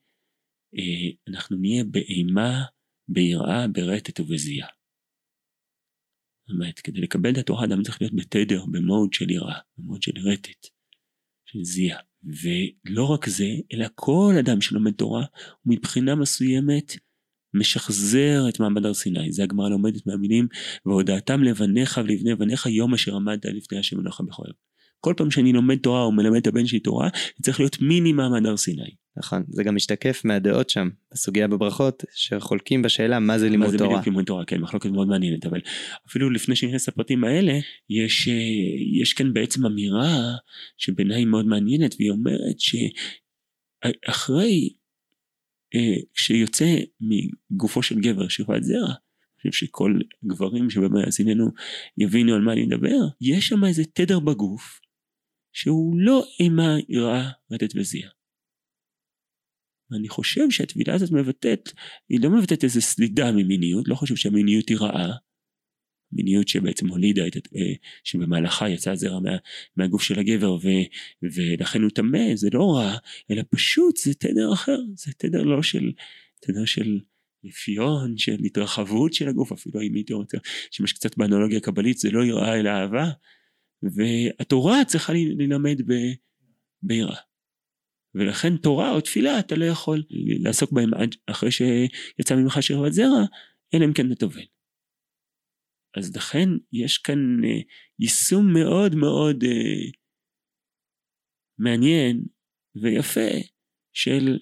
אה, 0.77 1.33
אנחנו 1.33 1.57
נהיה 1.57 1.83
באימה, 1.83 2.63
ביראה, 3.09 3.67
ברטט 3.67 4.19
ובזיעה. 4.19 4.67
זאת 6.47 6.53
אומרת, 6.53 6.79
כדי 6.79 7.01
לקבל 7.01 7.33
את 7.33 7.37
התורה 7.37 7.65
אדם 7.65 7.83
צריך 7.83 8.01
להיות 8.01 8.15
בתדר, 8.15 8.65
במוד 8.71 9.13
של 9.13 9.31
יראה, 9.31 9.59
במוד 9.77 10.01
של 10.01 10.11
רטט, 10.31 10.67
של 11.45 11.63
זיעה. 11.63 11.99
ולא 12.23 13.05
רק 13.05 13.29
זה, 13.29 13.49
אלא 13.73 13.87
כל 13.95 14.33
אדם 14.39 14.61
שלומד 14.61 14.91
תורה, 14.91 15.25
הוא 15.61 15.75
מבחינה 15.75 16.15
מסוימת 16.15 16.91
משחזר 17.53 18.49
את 18.49 18.59
מעמד 18.59 18.85
הר 18.85 18.93
סיני. 18.93 19.31
זה 19.31 19.43
הגמרא 19.43 19.69
לומדת 19.69 20.07
מהמילים, 20.07 20.47
והודעתם 20.85 21.43
לבניך 21.43 21.99
ולבני 22.03 22.35
בניך 22.35 22.65
יום 22.65 22.93
אשר 22.93 23.15
עמדת 23.15 23.45
לפני 23.45 23.79
השם 23.79 23.99
אלוהיך 23.99 24.21
בכורך. 24.21 24.53
כל 25.07 25.13
פעם 25.17 25.31
שאני 25.31 25.53
לומד 25.53 25.77
תורה 25.77 26.03
או 26.03 26.11
מלמד 26.11 26.37
את 26.37 26.47
הבן 26.47 26.65
שלי 26.65 26.79
תורה, 26.79 27.09
זה 27.37 27.43
צריך 27.43 27.59
להיות 27.59 27.81
מיני 27.81 28.13
מעמד 28.13 28.45
הר 28.45 28.57
סיני. 28.57 28.89
נכון, 29.17 29.43
זה 29.49 29.63
גם 29.63 29.75
משתקף 29.75 30.21
מהדעות 30.25 30.69
שם, 30.69 30.89
בסוגיה 31.13 31.47
בברכות, 31.47 32.03
שחולקים 32.15 32.81
בשאלה 32.81 33.19
מה 33.19 33.39
זה 33.39 33.49
לימוד 33.49 33.65
מה 33.65 33.71
זה 33.71 33.77
תורה. 33.77 33.89
בדיוק 33.89 34.05
לימוד 34.05 34.25
תורה, 34.25 34.45
כן, 34.45 34.61
מחלוקת 34.61 34.89
מאוד 34.89 35.07
מעניינת, 35.07 35.45
אבל 35.45 35.61
אפילו 36.09 36.29
לפני 36.29 36.55
שניכנס 36.55 36.87
לפרטים 36.87 37.23
האלה, 37.23 37.59
יש, 37.89 38.27
אה, 38.27 38.33
יש 39.01 39.13
כאן 39.13 39.33
בעצם 39.33 39.65
אמירה 39.65 40.33
שבעיניי 40.77 41.25
מאוד 41.25 41.45
מעניינת, 41.45 41.95
והיא 41.99 42.11
אומרת 42.11 42.59
שאחרי, 43.85 44.69
אה, 45.75 45.95
כשיוצא 46.13 46.75
מגופו 47.01 47.83
של 47.83 47.99
גבר 47.99 48.27
שכבת 48.27 48.63
זרע, 48.63 48.87
אני 48.87 49.51
חושב 49.51 49.65
שכל 49.65 49.99
גברים 50.25 50.69
שבמאזיננו 50.69 51.51
יבינו 51.97 52.35
על 52.35 52.41
מה 52.41 52.53
אני 52.53 52.65
מדבר, 52.65 53.07
יש 53.21 53.47
שם 53.47 53.65
איזה 53.65 53.83
תדר 53.93 54.19
בגוף, 54.19 54.79
שהוא 55.53 55.95
לא 55.99 56.23
אימה, 56.39 56.75
יראה, 56.89 57.29
רטט 57.51 57.75
וזיע. 57.75 58.09
ואני 59.91 60.09
חושב 60.09 60.49
שהטבילה 60.49 60.95
הזאת 60.95 61.11
מבטאת, 61.11 61.69
היא 62.09 62.19
לא 62.21 62.29
מבטאת 62.29 62.63
איזה 62.63 62.81
סלידה 62.81 63.31
ממיניות, 63.31 63.87
לא 63.87 63.95
חושב 63.95 64.15
שהמיניות 64.15 64.69
היא 64.69 64.77
רעה. 64.77 65.15
מיניות 66.11 66.47
שבעצם 66.47 66.87
הולידה 66.87 67.27
את, 67.27 67.35
אה, 67.35 67.73
שבמהלכה 68.03 68.69
יצא 68.69 68.91
הזרע 68.91 69.19
מה, 69.19 69.37
מהגוף 69.77 70.01
של 70.01 70.19
הגבר 70.19 70.53
ו, 70.53 70.67
ולכן 71.23 71.81
הוא 71.81 71.89
טמא, 71.89 72.35
זה 72.35 72.49
לא 72.53 72.75
רע, 72.75 72.97
אלא 73.31 73.43
פשוט 73.49 73.97
זה 73.97 74.13
תדר 74.13 74.53
אחר, 74.53 74.77
זה 74.95 75.11
תדר 75.17 75.43
לא 75.43 75.63
של, 75.63 75.91
תדר 76.39 76.65
של 76.65 76.99
רפיון, 77.45 78.17
של 78.17 78.37
התרחבות 78.45 79.13
של 79.13 79.27
הגוף, 79.27 79.51
אפילו 79.51 79.81
אם 79.81 79.93
הייתי 79.93 80.13
רוצה, 80.13 80.37
שימש 80.71 80.93
קצת 80.93 81.17
באנלוגיה 81.17 81.59
קבלית, 81.59 81.97
זה 81.97 82.11
לא 82.11 82.25
יראה 82.25 82.59
אלא 82.59 82.69
אהבה, 82.69 83.09
והתורה 83.83 84.85
צריכה 84.85 85.13
ללמד 85.13 85.81
ביראה. 86.81 87.19
ולכן 88.15 88.57
תורה 88.57 88.91
או 88.91 89.01
תפילה 89.01 89.39
אתה 89.39 89.55
לא 89.55 89.65
יכול 89.65 90.03
לעסוק 90.43 90.71
בהם 90.71 90.93
עד 90.93 91.15
אחרי 91.25 91.51
שיצא 91.51 92.35
ממך 92.35 92.63
שכבת 92.63 92.93
זרע, 92.93 93.25
אלא 93.73 93.85
אם 93.85 93.93
כן 93.93 94.11
אתה 94.11 94.15
טובל. 94.15 94.45
אז 95.97 96.15
לכן 96.15 96.49
יש 96.73 96.97
כאן 96.97 97.43
אה, 97.43 97.59
יישום 97.99 98.53
מאוד 98.53 98.95
מאוד 98.95 99.43
אה, 99.43 99.91
מעניין 101.57 102.25
ויפה 102.81 103.29
של, 103.93 104.39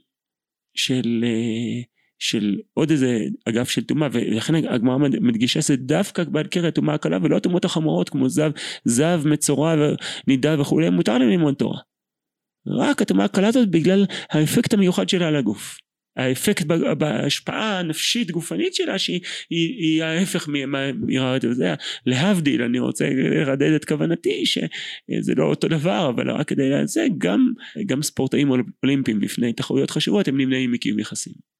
של, 0.74 1.24
אה, 1.24 1.95
של 2.30 2.56
עוד 2.74 2.92
איזה 2.92 3.20
אגף 3.50 3.70
של 3.70 3.84
טומאה 3.84 4.10
ולכן 4.12 4.56
הגמרא 4.56 4.98
מדגישה 4.98 5.62
זה 5.62 5.76
דווקא 5.76 6.24
בעל 6.24 6.48
קרע 6.48 6.70
טומאה 6.70 6.96
הקלה 6.96 7.18
ולא 7.22 7.38
הטומאות 7.38 7.66
החמורות 7.66 8.10
כמו 8.10 8.30
זב, 8.30 8.52
זב 8.86 9.22
מצורע 9.26 9.76
ונידה 10.28 10.62
וכולי 10.62 10.90
מותר 10.90 11.18
להם 11.18 11.30
ללמוד 11.30 11.54
תורה. 11.54 11.80
רק 12.68 13.02
הטומאה 13.02 13.26
הקלה 13.26 13.48
הזאת 13.48 13.70
בגלל 13.70 14.06
האפקט 14.30 14.74
המיוחד 14.74 15.10
שלה 15.10 15.28
על 15.28 15.36
הגוף. 15.36 15.78
האפקט 16.18 16.66
בהשפעה 16.98 17.80
הנפשית 17.80 18.32
גופנית 18.32 18.74
שלה 18.76 19.00
שהיא 19.00 19.20
היא, 19.50 19.70
היא 19.78 20.04
ההפך 20.04 20.48
מרעת 20.96 21.46
וזה 21.46 21.74
להבדיל 22.06 22.62
אני 22.62 22.80
רוצה 22.80 23.10
לרדד 23.10 23.72
את 23.72 23.86
כוונתי 23.86 24.46
שזה 24.46 25.36
לא 25.38 25.44
אותו 25.44 25.68
דבר 25.68 26.10
אבל 26.10 26.32
רק 26.32 26.48
כדי 26.48 26.72
זה 26.86 27.08
גם 27.18 27.54
גם 27.86 28.02
ספורטאים 28.02 28.50
אולימפיים 28.84 29.20
בפני 29.20 29.54
תחרויות 29.54 29.92
חשובות 29.92 30.28
הם 30.28 30.38
נמנעים 30.38 30.72
מקיום 30.72 31.00
יחסים 31.00 31.55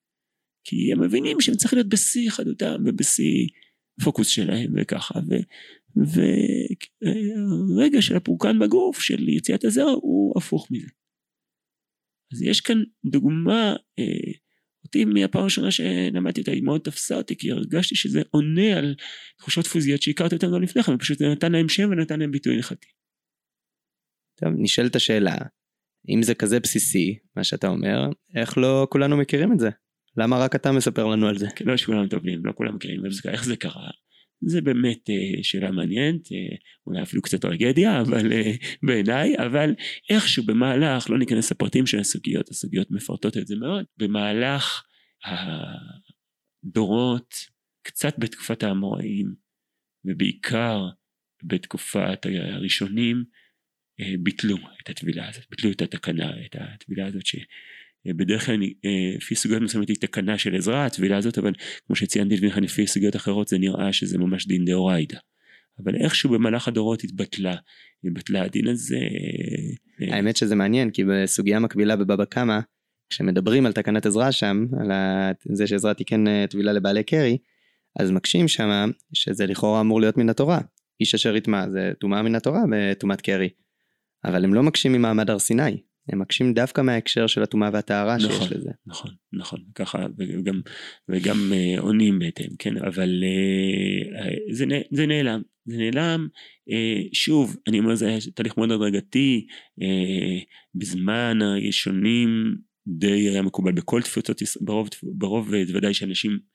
כי 0.66 0.92
הם 0.92 1.04
מבינים 1.04 1.42
שהם 1.42 1.56
צריכים 1.56 1.78
להיות 1.78 1.90
בשיא 1.90 2.30
חדותם 2.30 2.76
ובשיא 2.86 3.48
פוקוס 4.04 4.28
שלהם 4.28 4.74
וככה 4.78 5.20
ורגע 7.76 8.02
של 8.02 8.16
הפורקן 8.16 8.60
בגוף 8.60 9.02
של 9.02 9.30
יציאת 9.30 9.64
הזרע 9.64 9.92
הוא 9.92 10.34
הפוך 10.38 10.68
מזה. 10.72 10.88
אז 12.34 12.42
יש 12.42 12.62
כאן 12.62 12.84
דוגמה, 13.06 13.76
אה, 14.00 14.32
אותי 14.84 15.06
מהפעם 15.06 15.42
הראשונה 15.42 15.72
שלמדתי 15.72 16.42
אותה 16.42 16.52
היא 16.52 16.64
מאוד 16.64 16.82
תפסה 16.82 17.16
אותי 17.16 17.38
כי 17.38 17.52
הרגשתי 17.52 17.96
שזה 17.96 18.22
עונה 18.30 18.78
על 18.78 18.96
תחושות 19.38 19.68
פיזיות 19.68 20.02
שהכרתי 20.02 20.36
אותן 20.36 20.50
לא 20.50 20.62
לפני 20.62 20.84
כן, 20.84 20.98
פשוט 20.98 21.18
זה 21.18 21.26
נתן 21.26 21.52
להם 21.52 21.70
שם 21.70 21.90
ונתן 21.92 22.20
להם 22.20 22.32
ביטוי 22.32 22.56
הלכתי. 22.56 22.88
טוב, 24.36 24.50
נשאלת 24.58 24.96
השאלה, 24.96 25.38
אם 26.10 26.24
זה 26.24 26.36
כזה 26.36 26.60
בסיסי, 26.60 27.20
מה 27.36 27.44
שאתה 27.44 27.68
אומר, 27.68 28.10
איך 28.36 28.58
לא 28.58 28.88
כולנו 28.90 29.18
מכירים 29.18 29.54
את 29.54 29.60
זה? 29.60 29.70
למה 30.18 30.38
רק 30.38 30.56
אתה 30.56 30.72
מספר 30.72 31.06
לנו 31.06 31.28
על 31.28 31.38
זה? 31.38 31.48
לא 31.66 31.78
שכולם 31.78 32.08
טובים, 32.08 32.46
לא 32.46 32.52
כולם 32.56 32.76
מכירים, 32.76 33.02
איך 33.26 33.46
זה 33.46 33.56
קרה? 33.58 33.90
זה 34.42 34.62
באמת 34.62 35.10
אה, 35.10 35.44
שאלה 35.44 35.72
מעניינת, 35.72 36.32
אה, 36.32 36.56
אולי 36.88 37.02
אפילו 37.02 37.22
קצת 37.22 37.42
טרגדיה, 37.42 38.02
אבל 38.02 38.34
אה, 38.34 38.52
בעיניי, 38.84 39.38
אבל 39.38 39.76
איכשהו 40.10 40.44
במהלך, 40.46 41.10
לא 41.10 41.20
ניכנס 41.20 41.52
לפרטים 41.52 41.86
של 41.86 42.00
הסוגיות, 42.00 42.50
הסוגיות 42.50 42.92
מפרטות 42.92 43.38
את 43.38 43.48
זה 43.48 43.56
מאוד, 43.56 43.86
במהלך 43.98 44.84
הדורות, 46.64 47.36
קצת 47.84 48.16
בתקופת 48.18 48.64
האמוראים, 48.64 49.36
ובעיקר 50.06 50.88
בתקופת 51.44 52.26
הראשונים, 52.26 53.24
ביטלו 54.20 54.58
את 54.82 54.90
הטבילה 54.90 55.30
הזאת, 55.30 55.44
ביטלו 55.50 55.72
את 55.72 55.82
התקנה, 55.82 56.46
את 56.46 56.56
הטבילה 56.60 57.06
הזאת 57.08 57.26
ש... 57.26 57.36
בדרך 58.08 58.46
כלל 58.46 58.64
אה, 58.64 59.16
לפי 59.18 59.36
סוגיות 59.36 59.62
מסוימת 59.62 59.90
היא 59.90 59.98
תקנה 60.00 60.38
של 60.38 60.56
עזרה 60.56 60.86
הטבילה 60.86 61.18
הזאת 61.18 61.38
אבל 61.38 61.54
כמו 61.88 61.96
שציינתי 61.96 62.36
לפי 62.62 62.88
סוגיות 62.88 63.16
אחרות 63.16 63.48
זה 63.48 63.58
נראה 63.58 63.94
שזה 63.94 64.18
ממש 64.18 64.48
דין 64.48 64.66
דאורייתא. 64.66 65.18
אבל 65.84 65.96
איכשהו 65.96 66.30
במהלך 66.30 66.68
הדורות 66.68 67.04
התבטלה, 67.04 67.56
התבטלה 68.04 68.44
הדין 68.44 68.68
הזה. 68.68 68.98
אה, 70.02 70.16
האמת 70.16 70.38
שזה 70.38 70.56
מעניין 70.56 70.92
כי 70.92 71.04
בסוגיה 71.04 71.60
מקבילה 71.60 71.96
בבבא 71.96 72.26
קמא 72.26 72.60
כשמדברים 73.10 73.66
על 73.66 73.74
תקנת 73.74 74.06
עזרה 74.06 74.32
שם 74.32 74.66
על 74.80 74.92
זה 75.54 75.68
שעזרה 75.68 75.94
תיקן 75.94 76.28
אה, 76.28 76.46
טבילה 76.50 76.74
לבעלי 76.74 77.04
קרי 77.04 77.38
אז 78.00 78.12
מקשים 78.12 78.48
שם 78.48 78.92
שזה 79.14 79.46
לכאורה 79.46 79.82
אמור 79.82 80.02
להיות 80.02 80.18
מן 80.18 80.30
התורה 80.30 80.60
איש 81.00 81.16
אשר 81.16 81.36
יטמע 81.36 81.70
זה 81.70 81.92
טומאה 82.00 82.22
מן 82.22 82.36
התורה 82.36 82.62
בטומאת 82.72 83.22
קרי 83.22 83.50
אבל 84.26 84.44
הם 84.44 84.54
לא 84.54 84.64
מקשים 84.64 84.94
ממעמד 84.94 85.30
הר 85.30 85.40
סיני 85.40 85.78
הם 86.10 86.20
מקשים 86.20 86.54
דווקא 86.54 86.82
מההקשר 86.82 87.28
של 87.28 87.44
הטומאה 87.44 87.70
והטהרה 87.74 88.18
נכון, 88.18 88.30
שיש 88.30 88.52
לזה. 88.52 88.70
נכון, 88.88 89.12
נכון, 89.34 89.60
ככה 89.76 90.06
וגם, 90.18 90.62
וגם 91.10 91.54
אה, 91.54 91.76
עונים 91.80 92.20
בהתאם, 92.20 92.50
כן, 92.60 92.78
אבל 92.78 93.24
אה, 93.24 94.20
אה, 94.22 94.36
זה, 94.52 94.66
זה 94.92 95.06
נעלם, 95.06 95.42
זה 95.66 95.78
נעלם, 95.78 96.28
אה, 96.70 97.02
שוב, 97.14 97.58
אני 97.68 97.80
אומר 97.80 97.96
זה 97.96 98.08
היה 98.08 98.18
תהליך 98.36 98.58
מאוד 98.58 98.72
הדרגתי, 98.72 99.48
אה, 99.82 100.40
בזמן 100.76 101.42
הראשונים 101.42 102.56
די 102.88 103.30
היה 103.30 103.42
מקובל 103.42 103.72
בכל 103.72 104.02
תפוצות, 104.02 104.42
ברוב, 104.62 104.90
ברוב 105.04 105.50
ודאי 105.74 105.94
שאנשים 105.94 106.32
אה, 106.32 106.55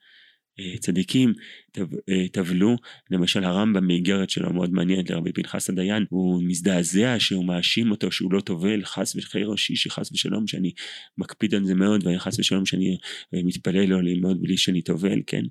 צדיקים 0.79 1.33
אה, 1.77 2.27
טבלו, 2.31 2.75
למשל 3.11 3.43
הרמב"ם 3.43 3.87
באיגרת 3.87 4.29
שלו 4.29 4.53
מאוד 4.53 4.71
מעניינת 4.73 5.09
לרבי 5.09 5.33
פנחס 5.33 5.69
הדיין, 5.69 6.05
הוא 6.09 6.43
מזדעזע 6.43 7.15
שהוא 7.19 7.45
מאשים 7.45 7.91
אותו 7.91 8.11
שהוא 8.11 8.33
לא 8.33 8.41
טובל, 8.41 8.85
חס 8.85 9.15
וחיי 9.15 9.43
ראשי 9.43 9.75
שחס 9.75 10.11
ושלום 10.11 10.47
שאני 10.47 10.71
מקפיד 11.17 11.55
על 11.55 11.65
זה 11.65 11.75
מאוד 11.75 12.07
וחס 12.07 12.39
ושלום 12.39 12.65
שאני 12.65 12.97
אה, 13.33 13.39
מתפלל 13.43 13.85
לו 13.85 14.01
ללמוד 14.01 14.41
בלי 14.41 14.57
שאני 14.57 14.81
טובל, 14.81 15.21
כן, 15.27 15.43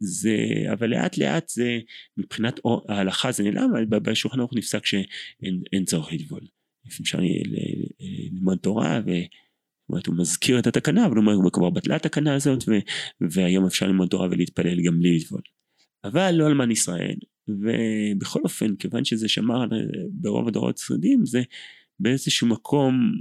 זה, 0.00 0.36
אבל 0.72 0.90
לאט 0.90 1.18
לאט 1.18 1.48
זה 1.48 1.78
מבחינת 2.16 2.60
ההלכה 2.88 3.32
זה 3.32 3.42
נעלם, 3.42 3.70
אבל 3.74 3.84
בשולחן 4.00 4.38
ערוך 4.38 4.52
נפסק 4.54 4.86
שאין 4.86 5.84
צורך 5.84 6.12
לטבול, 6.12 6.40
אפשר 7.00 7.18
ללמוד 8.00 8.58
תורה 8.58 9.00
ו... 9.06 9.10
זאת 9.86 9.90
אומרת, 9.90 10.06
הוא 10.06 10.16
מזכיר 10.18 10.58
את 10.58 10.66
התקנה, 10.66 11.06
אבל 11.06 11.16
הוא 11.16 11.24
אומר, 11.26 11.50
כבר 11.52 11.70
בטלה 11.70 11.96
התקנה 11.96 12.34
הזאת, 12.34 12.64
ו, 12.68 12.72
והיום 13.30 13.66
אפשר 13.66 13.86
ללמוד 13.86 14.08
תורה 14.08 14.28
ולהתפלל 14.30 14.82
גם 14.86 14.98
בלי 14.98 15.16
לטבול. 15.16 15.40
אבל 16.04 16.30
לא 16.30 16.46
אלמן 16.46 16.70
ישראל, 16.70 17.16
ובכל 17.48 18.40
אופן, 18.44 18.76
כיוון 18.76 19.04
שזה 19.04 19.28
שמר 19.28 19.64
ברוב 20.10 20.48
הדורות 20.48 20.78
השרידים, 20.78 21.26
זה 21.26 21.42
באיזשהו 22.00 22.46
מקום 22.46 23.12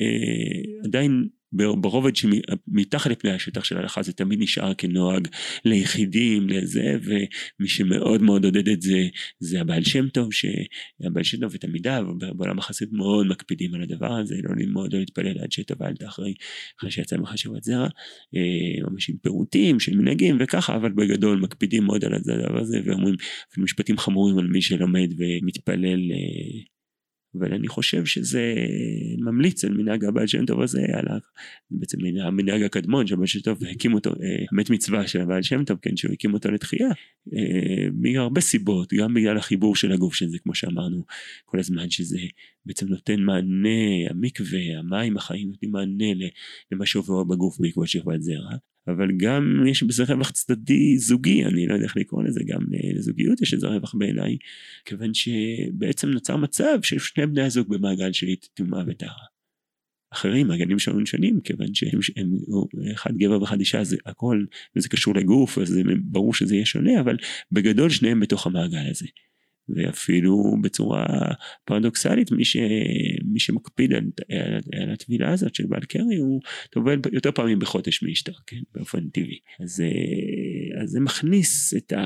אה, 0.00 0.84
עדיין 0.84 1.28
ברובד 1.54 2.16
שמתחת 2.16 3.10
לפני 3.10 3.30
השטח 3.30 3.64
של 3.64 3.76
ההלכה 3.76 4.02
זה 4.02 4.12
תמיד 4.12 4.42
נשאר 4.42 4.74
כנוהג 4.74 5.28
ליחידים 5.64 6.48
לזה 6.48 6.96
ומי 7.02 7.68
שמאוד 7.68 8.22
מאוד 8.22 8.44
עודד 8.44 8.68
את 8.68 8.82
זה 8.82 9.08
זה 9.38 9.60
הבעל 9.60 9.84
שם 9.84 10.08
טוב 10.08 10.28
שהבעל 10.32 11.22
שם 11.22 11.40
טוב 11.40 11.50
ותלמידיו 11.54 12.04
בעולם 12.36 12.58
החסיד 12.58 12.88
מאוד 12.92 13.26
מקפידים 13.26 13.74
על 13.74 13.82
הדבר 13.82 14.12
הזה 14.12 14.34
לא 14.42 14.54
ללמוד 14.56 14.92
לא 14.92 14.98
להתפלל 14.98 15.38
עד 15.38 15.52
שטבלת 15.52 16.04
אחרי, 16.04 16.34
אחרי 16.78 16.90
שיצא 16.90 17.16
ממך 17.16 17.38
שבועת 17.38 17.64
זרע 17.64 17.88
אה, 18.36 18.90
ממש 18.90 19.10
עם 19.10 19.16
פירוטים 19.16 19.80
של 19.80 19.96
מנהגים 19.96 20.36
וככה 20.40 20.76
אבל 20.76 20.92
בגדול 20.92 21.40
מקפידים 21.40 21.84
מאוד 21.84 22.04
על 22.04 22.14
הדבר 22.14 22.60
הזה 22.60 22.80
ואומרים 22.84 23.14
משפטים 23.58 23.98
חמורים 23.98 24.38
על 24.38 24.46
מי 24.46 24.62
שלומד 24.62 25.08
ומתפלל 25.18 26.12
אה, 26.12 26.73
אבל 27.38 27.54
אני 27.54 27.68
חושב 27.68 28.04
שזה 28.04 28.54
ממליץ 29.18 29.64
על 29.64 29.74
מנהג 29.74 30.04
הבעל 30.04 30.26
שם 30.26 30.46
טוב 30.46 30.60
הזה, 30.60 30.82
על. 30.92 31.18
בעצם 31.70 31.98
המנהג 32.22 32.62
הקדמון 32.62 33.06
שהבעל 33.06 33.26
שם 33.26 33.40
טוב 33.40 33.64
הקים 33.64 33.94
אותו, 33.94 34.10
אה, 34.10 34.44
המת 34.52 34.70
מצווה 34.70 35.06
של 35.06 35.20
הבעל 35.20 35.42
שם 35.42 35.64
טוב, 35.64 35.78
כן, 35.82 35.96
שהוא 35.96 36.12
הקים 36.12 36.34
אותו 36.34 36.50
לתחייה, 36.50 36.88
אה, 37.34 37.86
מהרבה 37.94 38.40
סיבות, 38.40 38.92
גם 38.92 39.14
בגלל 39.14 39.36
החיבור 39.36 39.76
של 39.76 39.92
הגוף 39.92 40.14
של 40.14 40.28
זה, 40.28 40.38
כמו 40.38 40.54
שאמרנו 40.54 41.04
כל 41.44 41.58
הזמן, 41.58 41.90
שזה 41.90 42.18
בעצם 42.66 42.88
נותן 42.88 43.20
מענה, 43.20 44.10
המקווה, 44.10 44.78
המים 44.78 45.16
החיים 45.16 45.48
נותנים 45.48 45.72
מענה 45.72 46.26
למה 46.72 46.86
שעובר 46.86 47.24
בגוף 47.24 47.60
בעקבות 47.60 47.88
שכבת 47.88 48.22
זרע. 48.22 48.56
אבל 48.88 49.08
גם 49.16 49.64
יש 49.66 49.82
בזה 49.82 50.04
רווח 50.04 50.30
צדדי 50.30 50.98
זוגי, 50.98 51.44
אני 51.44 51.66
לא 51.66 51.74
יודע 51.74 51.84
איך 51.84 51.96
לקרוא 51.96 52.22
לזה, 52.22 52.40
גם 52.46 52.60
לזוגיות 52.96 53.42
יש 53.42 53.54
איזה 53.54 53.66
רווח 53.66 53.94
בעיניי, 53.94 54.36
כיוון 54.84 55.14
שבעצם 55.14 56.08
נוצר 56.08 56.36
מצב 56.36 56.78
של 56.82 56.98
שני 56.98 57.26
בני 57.26 57.42
הזוג 57.42 57.68
במעגל 57.68 58.12
של 58.12 58.26
טומאה 58.54 58.82
וטהרה. 58.86 59.24
אחרים 60.14 60.46
מעגלים 60.46 60.78
שונים 60.78 61.06
שונים 61.06 61.40
כיוון 61.40 61.74
שהם 61.74 62.00
הם, 62.16 62.38
אחד 62.92 63.16
גבר 63.16 63.40
ואחד 63.40 63.60
אישה 63.60 63.84
זה 63.84 63.96
הכל 64.06 64.44
וזה 64.76 64.88
קשור 64.88 65.14
לגוף 65.14 65.58
אז 65.58 65.78
ברור 66.02 66.34
שזה 66.34 66.54
יהיה 66.54 66.66
שונה 66.66 67.00
אבל 67.00 67.16
בגדול 67.52 67.90
שניהם 67.90 68.20
בתוך 68.20 68.46
המעגל 68.46 68.90
הזה. 68.90 69.06
ואפילו 69.68 70.56
בצורה 70.62 71.06
פרדוקסלית 71.64 72.32
מי, 72.32 72.44
ש, 72.44 72.56
מי 73.32 73.40
שמקפיד 73.40 73.92
על, 73.92 74.04
על, 74.30 74.82
על 74.82 74.90
הטבילה 74.90 75.32
הזאת 75.32 75.54
של 75.54 75.66
בעל 75.66 75.84
קרי 75.84 76.16
הוא 76.16 76.40
טובל 76.70 77.00
יותר 77.12 77.32
פעמים 77.32 77.58
בחודש 77.58 78.02
מאשתו 78.02 78.32
כן 78.46 78.60
באופן 78.74 79.08
טבעי. 79.08 79.38
אז, 79.60 79.80
אה, 79.80 80.82
אז 80.82 80.90
זה 80.90 81.00
מכניס 81.00 81.74
את, 81.76 81.92
ה, 81.92 82.04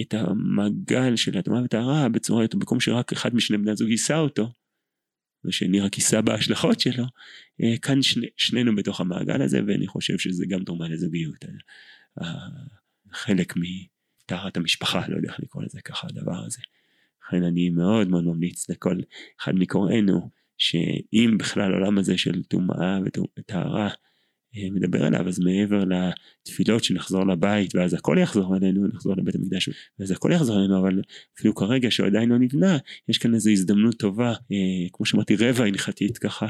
את 0.00 0.14
המעגל 0.14 1.16
של 1.16 1.38
הטומאה 1.38 1.62
וטהרה 1.64 2.08
בצורה 2.08 2.44
יותר 2.44 2.58
במקום 2.58 2.80
שרק 2.80 3.12
אחד 3.12 3.34
משני 3.34 3.58
בני 3.58 3.70
הזוג 3.70 3.90
יישא 3.90 4.16
אותו 4.16 4.52
ושני 5.44 5.80
רק 5.80 5.98
יישא 5.98 6.20
בהשלכות 6.20 6.80
שלו 6.80 7.04
אה, 7.62 7.78
כאן 7.82 8.02
שני, 8.02 8.26
שנינו 8.36 8.76
בתוך 8.76 9.00
המעגל 9.00 9.42
הזה 9.42 9.60
ואני 9.66 9.86
חושב 9.86 10.18
שזה 10.18 10.44
גם 10.48 10.64
תרומה 10.64 10.88
לזוגיות 10.88 11.44
חלק 13.12 13.56
מ... 13.56 13.60
טהרת 14.28 14.56
המשפחה, 14.56 15.00
לא 15.08 15.16
יודע 15.16 15.28
איך 15.28 15.40
לקרוא 15.40 15.62
לזה 15.62 15.80
ככה 15.80 16.06
הדבר 16.10 16.44
הזה. 16.46 16.60
לכן 17.26 17.42
אני 17.42 17.70
מאוד 17.70 18.08
מאוד 18.08 18.24
ממליץ 18.24 18.70
לכל 18.70 18.96
אחד 19.40 19.54
מקוראינו, 19.54 20.30
שאם 20.58 21.38
בכלל 21.38 21.72
העולם 21.72 21.98
הזה 21.98 22.18
של 22.18 22.42
טומאה 22.42 22.98
וטהרה 23.38 23.88
אה, 24.56 24.70
מדבר 24.70 25.04
עליו, 25.04 25.28
אז 25.28 25.38
מעבר 25.38 25.84
לתפילות 25.84 26.84
שנחזור 26.84 27.26
לבית 27.26 27.74
ואז 27.74 27.94
הכל 27.94 28.16
יחזור 28.20 28.56
אלינו, 28.56 28.88
נחזור 28.88 29.16
לבית 29.16 29.34
המקדש 29.34 29.68
ואז 29.98 30.10
הכל 30.10 30.30
יחזור 30.34 30.58
אלינו, 30.58 30.80
אבל 30.80 31.02
אפילו 31.38 31.54
כרגע 31.54 31.90
שהוא 31.90 32.06
עדיין 32.06 32.28
לא 32.28 32.38
נבנה, 32.38 32.78
יש 33.08 33.18
כאן 33.18 33.34
איזו 33.34 33.50
הזדמנות 33.50 33.98
טובה, 33.98 34.30
אה, 34.30 34.88
כמו 34.92 35.06
שאמרתי 35.06 35.36
רבע 35.36 35.64
הלכתית 35.64 36.18
ככה, 36.18 36.46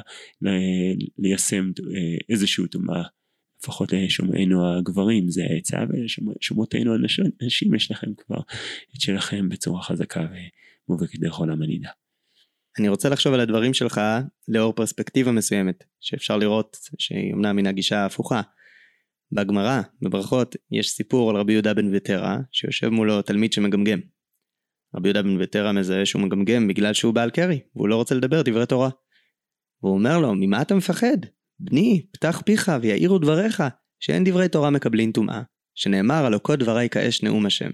ליישם 1.19 1.71
אה, 1.95 2.17
איזושהי 2.29 2.69
טומאה 2.69 3.03
לפחות 3.63 3.93
לשומעינו 3.93 4.79
הגברים 4.79 5.31
זה 5.31 5.43
העצה 5.51 5.79
ולשומעותינו 5.89 6.95
הנשים 7.43 7.75
יש 7.75 7.91
לכם 7.91 8.15
כבר 8.15 8.41
את 8.97 9.01
שלכם 9.01 9.49
בצורה 9.49 9.83
חזקה 9.83 10.27
ומובהקת 10.89 11.19
דרך 11.19 11.35
עולם 11.35 11.63
הנידה. 11.63 11.91
אני 12.79 12.89
רוצה 12.89 13.09
לחשוב 13.09 13.35
על 13.35 13.41
הדברים 13.41 13.75
שלך 13.75 14.01
לאור 14.49 14.73
פרספקטיבה 14.73 15.33
מסוימת 15.33 15.85
שאפשר 16.01 16.37
לראות 16.37 16.77
שהיא 16.99 17.35
אמנם 17.35 17.57
מן 17.57 17.67
הגישה 17.67 17.99
ההפוכה. 17.99 18.41
בגמרא, 19.33 19.81
בברכות, 20.03 20.57
יש 20.71 20.91
סיפור 20.91 21.31
על 21.31 21.37
רבי 21.37 21.53
יהודה 21.53 21.75
בן 21.75 21.95
ותרא 21.95 22.37
שיושב 22.53 22.89
מולו 22.89 23.23
תלמיד 23.23 23.53
שמגמגם. 23.53 24.01
רבי 24.95 25.09
יהודה 25.09 25.23
בן 25.23 25.37
ותרא 25.41 25.73
מזהה 25.73 26.07
שהוא 26.07 26.23
מגמגם 26.23 26.69
בגלל 26.69 26.93
שהוא 26.93 27.15
בעל 27.15 27.31
קרי 27.31 27.61
והוא 27.75 27.89
לא 27.89 27.97
רוצה 27.97 28.15
לדבר 28.15 28.43
דברי 28.43 28.67
תורה. 28.67 28.91
והוא 29.83 29.95
אומר 29.95 30.19
לו 30.19 30.35
ממה 30.35 30.63
אתה 30.63 30.75
מפחד? 30.75 31.19
בני, 31.61 32.07
פתח 32.13 32.43
פיך 32.47 32.73
ויעירו 32.81 33.19
דבריך, 33.19 33.63
שאין 34.01 34.25
דברי 34.25 34.49
תורה 34.49 34.71
מקבלין 34.71 35.13
טומאה, 35.13 35.43
שנאמר 35.75 36.25
הלא 36.25 36.39
כל 36.43 36.57
דברי 36.57 36.89
כאש 36.89 37.23
נאום 37.23 37.47
השם. 37.47 37.71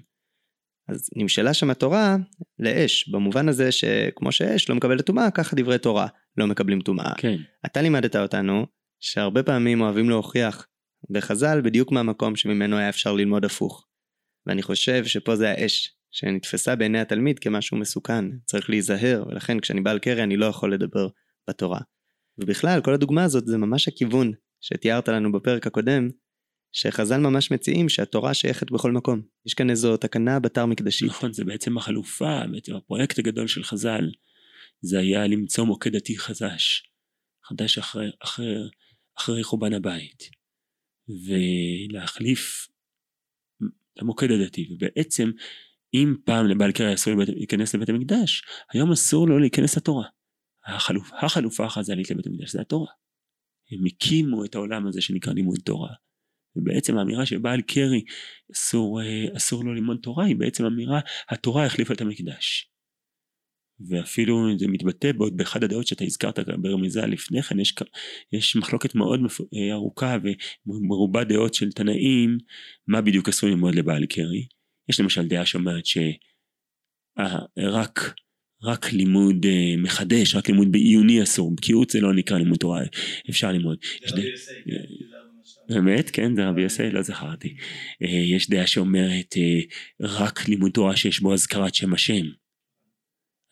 אז 0.88 1.10
נמשלה 1.16 1.54
שם 1.54 1.70
התורה 1.70 2.16
לאש, 2.58 3.08
במובן 3.08 3.48
הזה 3.48 3.72
שכמו 3.72 4.32
שאש 4.32 4.68
לא 4.68 4.76
מקבלת 4.76 5.06
טומאה, 5.06 5.30
ככה 5.30 5.56
דברי 5.56 5.78
תורה 5.78 6.06
לא 6.36 6.46
מקבלים 6.46 6.80
טומאה. 6.80 7.14
כן. 7.18 7.36
אתה 7.66 7.82
לימדת 7.82 8.16
אותנו 8.16 8.66
שהרבה 9.00 9.42
פעמים 9.42 9.80
אוהבים 9.80 10.10
להוכיח 10.10 10.66
בחז"ל 11.10 11.60
בדיוק 11.60 11.92
מהמקום 11.92 12.36
שממנו 12.36 12.76
היה 12.76 12.88
אפשר 12.88 13.12
ללמוד 13.12 13.44
הפוך. 13.44 13.86
ואני 14.46 14.62
חושב 14.62 15.04
שפה 15.04 15.36
זה 15.36 15.50
האש, 15.50 15.96
שנתפסה 16.10 16.76
בעיני 16.76 17.00
התלמיד 17.00 17.38
כמשהו 17.38 17.76
מסוכן, 17.76 18.24
צריך 18.44 18.70
להיזהר, 18.70 19.24
ולכן 19.28 19.60
כשאני 19.60 19.80
בעל 19.80 19.98
קרי 19.98 20.22
אני 20.22 20.36
לא 20.36 20.46
יכול 20.46 20.74
לדבר 20.74 21.08
בתורה. 21.50 21.80
ובכלל, 22.38 22.80
כל 22.80 22.94
הדוגמה 22.94 23.24
הזאת 23.24 23.46
זה 23.46 23.58
ממש 23.58 23.88
הכיוון 23.88 24.32
שתיארת 24.60 25.08
לנו 25.08 25.32
בפרק 25.32 25.66
הקודם, 25.66 26.08
שחז"ל 26.72 27.16
ממש 27.16 27.50
מציעים 27.50 27.88
שהתורה 27.88 28.34
שייכת 28.34 28.70
בכל 28.70 28.92
מקום. 28.92 29.22
יש 29.46 29.54
כאן 29.54 29.70
איזו 29.70 29.96
תקנה 29.96 30.40
בתר 30.40 30.66
מקדשית. 30.66 31.08
נכון, 31.08 31.32
זה 31.32 31.44
בעצם 31.44 31.76
החלופה, 31.76 32.40
בעצם 32.52 32.74
הפרויקט 32.74 33.18
הגדול 33.18 33.46
של 33.46 33.64
חז"ל, 33.64 34.10
זה 34.80 34.98
היה 34.98 35.26
למצוא 35.26 35.64
מוקד 35.64 35.96
דתי 35.96 36.18
חדש, 36.18 36.90
חדש 37.44 37.78
אחרי, 37.78 38.10
אחרי, 38.22 38.56
אחרי 39.18 39.44
חורבן 39.44 39.72
הבית, 39.72 40.30
ולהחליף 41.08 42.68
למוקד 43.96 44.30
הדתי, 44.30 44.68
ובעצם 44.70 45.30
אם 45.94 46.14
פעם 46.24 46.46
לבעל 46.46 46.72
קרע 46.72 46.94
אסור 46.94 47.14
להיכנס 47.36 47.74
לבית 47.74 47.88
המקדש, 47.88 48.42
היום 48.72 48.92
אסור 48.92 49.28
לו 49.28 49.38
להיכנס 49.38 49.76
לתורה. 49.76 50.06
החלופ, 50.66 51.10
החלופה 51.22 51.64
החז"לית 51.64 52.10
לבית 52.10 52.26
המקדש 52.26 52.52
זה 52.52 52.60
התורה. 52.60 52.92
הם 53.72 53.86
הקימו 53.86 54.44
את 54.44 54.54
העולם 54.54 54.86
הזה 54.86 55.00
שנקרא 55.00 55.32
לימוד 55.32 55.58
תורה. 55.64 55.94
ובעצם 56.56 56.98
האמירה 56.98 57.26
שבעל 57.26 57.60
קרי 57.60 58.04
אסור, 58.52 59.02
אה, 59.02 59.36
אסור 59.36 59.64
לו 59.64 59.74
ללמוד 59.74 59.98
תורה 60.02 60.24
היא 60.24 60.36
בעצם 60.36 60.64
אמירה 60.64 61.00
התורה 61.28 61.66
החליפה 61.66 61.94
את 61.94 62.00
המקדש. 62.00 62.70
ואפילו 63.88 64.58
זה 64.58 64.68
מתבטא 64.68 65.12
בעוד 65.12 65.36
באחד 65.36 65.64
הדעות 65.64 65.86
שאתה 65.86 66.04
הזכרת 66.04 66.38
ברמיזה 66.62 67.06
לפני 67.06 67.42
כן 67.42 67.60
יש, 67.60 67.74
יש 68.32 68.56
מחלוקת 68.56 68.94
מאוד 68.94 69.20
אה, 69.54 69.72
ארוכה 69.72 70.16
ומרובה 70.66 71.24
דעות 71.24 71.54
של 71.54 71.72
תנאים 71.72 72.38
מה 72.86 73.00
בדיוק 73.00 73.28
אסור 73.28 73.48
ללמוד 73.48 73.74
לבעל 73.74 74.06
קרי. 74.06 74.46
יש 74.88 75.00
למשל 75.00 75.28
דעה 75.28 75.46
שאומרת 75.46 75.86
שרק 75.86 76.14
רק 78.64 78.92
לימוד 78.92 79.46
uh, 79.46 79.80
מחדש, 79.80 80.34
רק 80.34 80.48
לימוד 80.48 80.72
בעיוני 80.72 81.22
אסור, 81.22 81.54
בקיאות 81.54 81.90
זה 81.90 82.00
לא 82.00 82.14
נקרא 82.14 82.38
לימוד 82.38 82.58
תורה, 82.58 82.82
אפשר 83.30 83.52
ללמוד. 83.52 83.78
כן, 85.68 85.74
באמת? 85.74 86.10
כן, 86.10 86.36
זה 86.36 86.48
רבי 86.48 86.62
יוסי, 86.62 86.90
לא 86.90 87.02
זכרתי. 87.02 87.54
Uh, 88.04 88.06
יש 88.06 88.50
דעה 88.50 88.66
שאומרת 88.66 89.34
רק 90.00 90.48
לימוד 90.48 90.70
תורה 90.70 90.96
שיש 90.96 91.20
בו 91.20 91.34
אזכרת 91.34 91.74
שם 91.74 91.94
השם. 91.94 92.43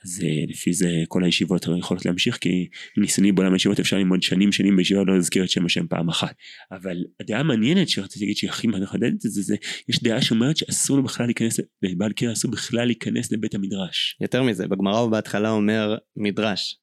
אז 0.05 0.21
לפי 0.49 0.73
זה 0.73 1.03
כל 1.09 1.25
הישיבות 1.25 1.67
יכולות 1.79 2.07
להמשיך 2.07 2.37
כי 2.37 2.69
מניסיוני 2.97 3.33
בעולם 3.33 3.53
הישיבות 3.53 3.81
אפשר 3.81 3.97
ללמוד 3.97 4.23
שנים 4.23 4.53
שנים 4.53 4.77
בישיבה 4.77 5.05
לא 5.05 5.15
להזכיר 5.15 5.45
את 5.45 5.51
שם 5.51 5.67
השם 5.67 5.87
פעם 5.87 6.09
אחת. 6.09 6.35
אבל 6.73 6.97
הדעה 7.21 7.41
המעניינת 7.41 7.89
שרציתי 7.89 8.25
להגיד 8.25 8.37
שהיא 8.37 8.51
הכי 8.51 8.67
מחדדת 8.67 9.13
את 9.15 9.21
זה, 9.21 9.43
זה 9.43 9.57
יש 9.89 10.03
דעה 10.03 10.23
שאומרת 10.23 10.57
שאסור 10.57 10.97
לו 10.97 11.03
בכלל 11.03 11.27
להיכנס, 11.27 11.61
לבעל 11.83 12.13
קרע 12.13 12.33
אסור 12.33 12.51
בכלל 12.51 12.85
להיכנס 12.85 13.33
לבית 13.33 13.55
המדרש. 13.55 14.17
יותר 14.21 14.43
מזה, 14.43 14.69
בגמרא 14.69 14.99
הוא 14.99 15.11
בהתחלה 15.11 15.51
אומר 15.51 15.97
מדרש. 16.17 16.79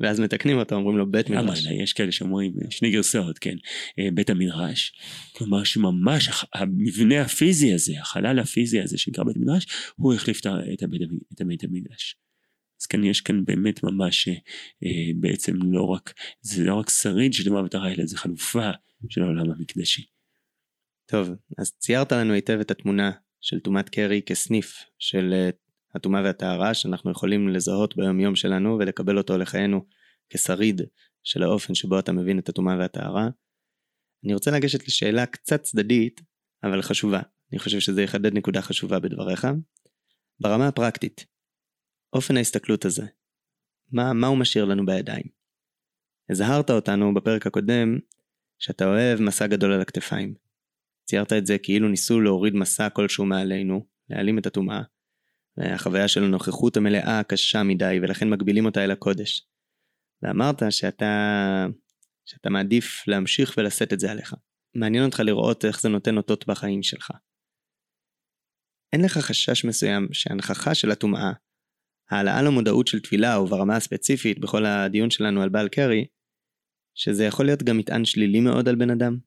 ואז 0.00 0.20
מתקנים 0.20 0.58
אותו, 0.58 0.74
אומרים 0.74 0.98
לו 0.98 1.10
בית 1.10 1.30
מדרש. 1.30 1.66
אמרנה, 1.66 1.82
יש 1.82 1.92
כאלה 1.92 2.12
שאומרים, 2.12 2.52
שני 2.70 2.90
גרסאות, 2.90 3.38
כן, 3.38 3.56
בית 4.14 4.30
המדרש. 4.30 4.92
כלומר 5.32 5.64
שממש 5.64 6.28
המבנה 6.54 7.20
הפיזי 7.20 7.72
הזה, 7.72 7.92
החלל 8.00 8.38
הפיזי 8.38 8.80
הזה 8.80 8.98
שנקרא 8.98 9.24
בית 9.24 9.36
המדרש, 9.36 9.66
הוא 9.96 10.14
החליף 10.14 10.40
את 10.40 11.40
הבית 11.40 11.64
המדרש. 11.64 12.16
אז 12.82 12.86
כאן 12.86 13.04
יש 13.04 13.20
כאן 13.20 13.44
באמת 13.44 13.82
ממש 13.82 14.28
אה, 14.84 15.12
בעצם 15.20 15.52
לא 15.62 15.82
רק, 15.82 16.14
זה 16.40 16.64
לא 16.64 16.74
רק 16.74 16.90
שריד 16.90 17.32
של 17.32 17.44
דמות 17.44 17.74
הרע, 17.74 17.92
אלא 17.92 18.06
זה 18.06 18.18
חלופה 18.18 18.70
של 19.08 19.22
העולם 19.22 19.50
המקדשי. 19.50 20.06
טוב, 21.06 21.30
אז 21.58 21.72
ציירת 21.78 22.12
לנו 22.12 22.32
היטב 22.32 22.58
את 22.60 22.70
התמונה 22.70 23.10
של 23.40 23.60
טומאת 23.60 23.88
קרי 23.88 24.22
כסניף 24.26 24.74
של 24.98 25.30
אה, 25.32 25.50
הטומאה 25.94 26.22
והטהרה 26.22 26.74
שאנחנו 26.74 27.10
יכולים 27.10 27.48
לזהות 27.48 27.96
ביום 27.96 28.20
יום 28.20 28.36
שלנו 28.36 28.76
ולקבל 28.78 29.18
אותו 29.18 29.38
לחיינו 29.38 29.86
כשריד 30.30 30.80
של 31.22 31.42
האופן 31.42 31.74
שבו 31.74 31.98
אתה 31.98 32.12
מבין 32.12 32.38
את 32.38 32.48
הטומאה 32.48 32.76
והטהרה. 32.78 33.28
אני 34.24 34.34
רוצה 34.34 34.50
לגשת 34.50 34.88
לשאלה 34.88 35.26
קצת 35.26 35.62
צדדית, 35.62 36.20
אבל 36.64 36.82
חשובה. 36.82 37.20
אני 37.52 37.58
חושב 37.58 37.80
שזה 37.80 38.02
יחדד 38.02 38.34
נקודה 38.34 38.62
חשובה 38.62 38.98
בדבריך. 38.98 39.46
ברמה 40.40 40.68
הפרקטית, 40.68 41.26
אופן 42.12 42.36
ההסתכלות 42.36 42.84
הזה, 42.84 43.06
מה, 43.92 44.12
מה 44.12 44.26
הוא 44.26 44.38
משאיר 44.38 44.64
לנו 44.64 44.86
בידיים? 44.86 45.24
הזהרת 46.30 46.70
אותנו 46.70 47.14
בפרק 47.14 47.46
הקודם 47.46 47.98
שאתה 48.58 48.84
אוהב 48.84 49.20
מסע 49.20 49.46
גדול 49.46 49.72
על 49.72 49.80
הכתפיים. 49.80 50.34
ציירת 51.04 51.32
את 51.32 51.46
זה 51.46 51.58
כאילו 51.58 51.88
ניסו 51.88 52.20
להוריד 52.20 52.54
מסע 52.54 52.88
כלשהו 52.90 53.26
מעלינו, 53.26 53.86
להעלים 54.08 54.38
את 54.38 54.46
הטומאה, 54.46 54.82
החוויה 55.58 56.08
של 56.08 56.24
הנוכחות 56.24 56.76
המלאה 56.76 57.22
קשה 57.28 57.62
מדי 57.62 57.98
ולכן 58.02 58.30
מגבילים 58.30 58.64
אותה 58.64 58.84
אל 58.84 58.90
הקודש. 58.90 59.48
ואמרת 60.22 60.62
שאתה, 60.70 61.66
שאתה 62.24 62.50
מעדיף 62.50 63.08
להמשיך 63.08 63.54
ולשאת 63.56 63.92
את 63.92 64.00
זה 64.00 64.10
עליך. 64.10 64.34
מעניין 64.74 65.04
אותך 65.04 65.20
לראות 65.20 65.64
איך 65.64 65.80
זה 65.80 65.88
נותן 65.88 66.16
אותות 66.16 66.46
בחיים 66.46 66.82
שלך. 66.82 67.10
אין 68.92 69.04
לך 69.04 69.18
חשש 69.18 69.64
מסוים 69.64 70.08
שהנכחה 70.12 70.74
של 70.74 70.90
הטומאה, 70.90 71.32
העלאה 72.10 72.42
למודעות 72.42 72.86
של 72.86 73.00
טבילה 73.00 73.36
או 73.36 73.46
ברמה 73.46 73.76
הספציפית 73.76 74.38
בכל 74.38 74.66
הדיון 74.66 75.10
שלנו 75.10 75.42
על 75.42 75.48
בעל 75.48 75.68
קרי, 75.68 76.06
שזה 76.94 77.24
יכול 77.24 77.46
להיות 77.46 77.62
גם 77.62 77.78
מטען 77.78 78.04
שלילי 78.04 78.40
מאוד 78.40 78.68
על 78.68 78.76
בן 78.76 78.90
אדם? 78.90 79.18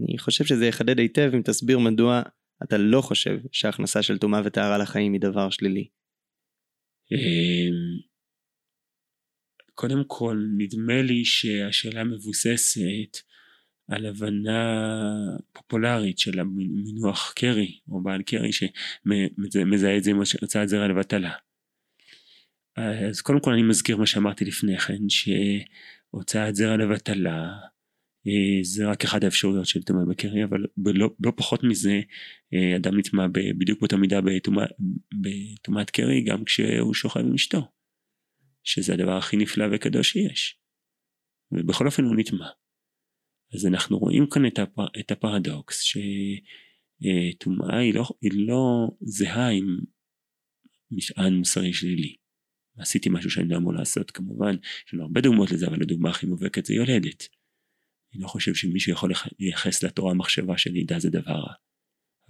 אני 0.00 0.18
חושב 0.18 0.44
שזה 0.44 0.66
יחדד 0.66 0.98
היטב 0.98 1.30
אם 1.34 1.42
תסביר 1.42 1.78
מדוע 1.78 2.22
אתה 2.64 2.78
לא 2.78 3.00
חושב 3.00 3.38
שהכנסה 3.52 4.02
של 4.02 4.18
טומאה 4.18 4.40
וטהרה 4.44 4.78
לחיים 4.78 5.12
היא 5.12 5.20
דבר 5.20 5.50
שלילי. 5.50 5.88
אמ, 7.12 8.00
קודם 9.74 10.04
כל 10.06 10.44
נדמה 10.58 11.02
לי 11.02 11.24
שהשאלה 11.24 12.04
מבוססת 12.04 13.16
על 13.88 14.06
הבנה 14.06 14.60
פופולרית 15.52 16.18
של 16.18 16.40
המינוח 16.40 17.32
קרי 17.36 17.80
או 17.88 18.02
בעל 18.02 18.22
קרי 18.22 18.50
שמזהה 18.52 19.96
את 19.96 20.04
זה 20.04 20.10
עם 20.10 20.16
הוצאת 20.40 20.68
זרע 20.68 20.88
לבטלה. 20.88 21.32
אז 22.76 23.20
קודם 23.20 23.40
כל 23.40 23.52
אני 23.52 23.62
מזכיר 23.62 23.96
מה 23.96 24.06
שאמרתי 24.06 24.44
לפני 24.44 24.78
כן 24.78 25.08
שהוצאת 25.08 26.54
זרע 26.54 26.76
לבטלה 26.76 27.52
אה, 28.26 28.62
זה 28.62 28.86
רק 28.86 29.04
אחד 29.04 29.24
האפשרויות 29.24 29.66
של 29.66 29.82
טומאה 29.82 30.04
בקרי 30.04 30.44
אבל 30.44 30.64
לא, 30.76 31.10
לא 31.24 31.32
פחות 31.36 31.64
מזה 31.64 32.00
אה, 32.54 32.76
אדם 32.76 32.98
נטמע 32.98 33.26
בדיוק 33.58 33.80
באותה 33.80 33.96
מידה 33.96 34.20
בטומאת 35.22 35.90
קרי 35.90 36.24
גם 36.24 36.44
כשהוא 36.44 36.94
שוכב 36.94 37.20
עם 37.20 37.34
אשתו 37.34 37.68
שזה 38.64 38.94
הדבר 38.94 39.16
הכי 39.16 39.36
נפלא 39.36 39.64
וקדוש 39.72 40.12
שיש. 40.12 40.58
ובכל 41.52 41.86
אופן 41.86 42.04
הוא 42.04 42.16
נטמע. 42.16 42.48
אז 43.54 43.66
אנחנו 43.66 43.98
רואים 43.98 44.26
כאן 44.30 44.46
את, 44.46 44.58
הפ, 44.58 44.78
את 45.00 45.10
הפרדוקס 45.10 45.82
שטומאה 45.82 47.78
היא 47.78 47.94
לא, 47.94 48.04
היא 48.20 48.32
לא 48.34 48.90
זהה 49.00 49.50
עם 49.50 49.78
משען 50.90 51.34
מוסרי 51.34 51.72
שלילי 51.72 52.16
עשיתי 52.78 53.08
משהו 53.08 53.30
שאני 53.30 53.48
לא 53.48 53.56
אמור 53.56 53.74
לעשות 53.74 54.10
כמובן 54.10 54.56
יש 54.86 54.94
לנו 54.94 55.02
הרבה 55.02 55.20
דוגמאות 55.20 55.50
לזה 55.50 55.66
אבל 55.66 55.82
הדוגמה 55.82 56.10
הכי 56.10 56.26
מובהקת 56.26 56.66
זה 56.66 56.74
יולדת 56.74 57.28
אני 58.14 58.22
לא 58.22 58.28
חושב 58.28 58.54
שמישהו 58.54 58.92
יכול 58.92 59.12
לייחס 59.38 59.82
לתורה 59.82 60.14
מחשבה 60.14 60.58
של 60.58 60.70
לידה 60.70 60.98
זה 60.98 61.10
דבר 61.10 61.32
רע. 61.32 61.52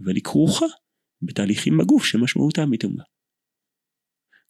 אבל 0.01 0.15
היא 0.15 0.25
כרוכה 0.25 0.67
בתהליכים 1.23 1.79
בגוף 1.79 2.05
שמשמעותם 2.05 2.71
מטומאה. 2.71 3.05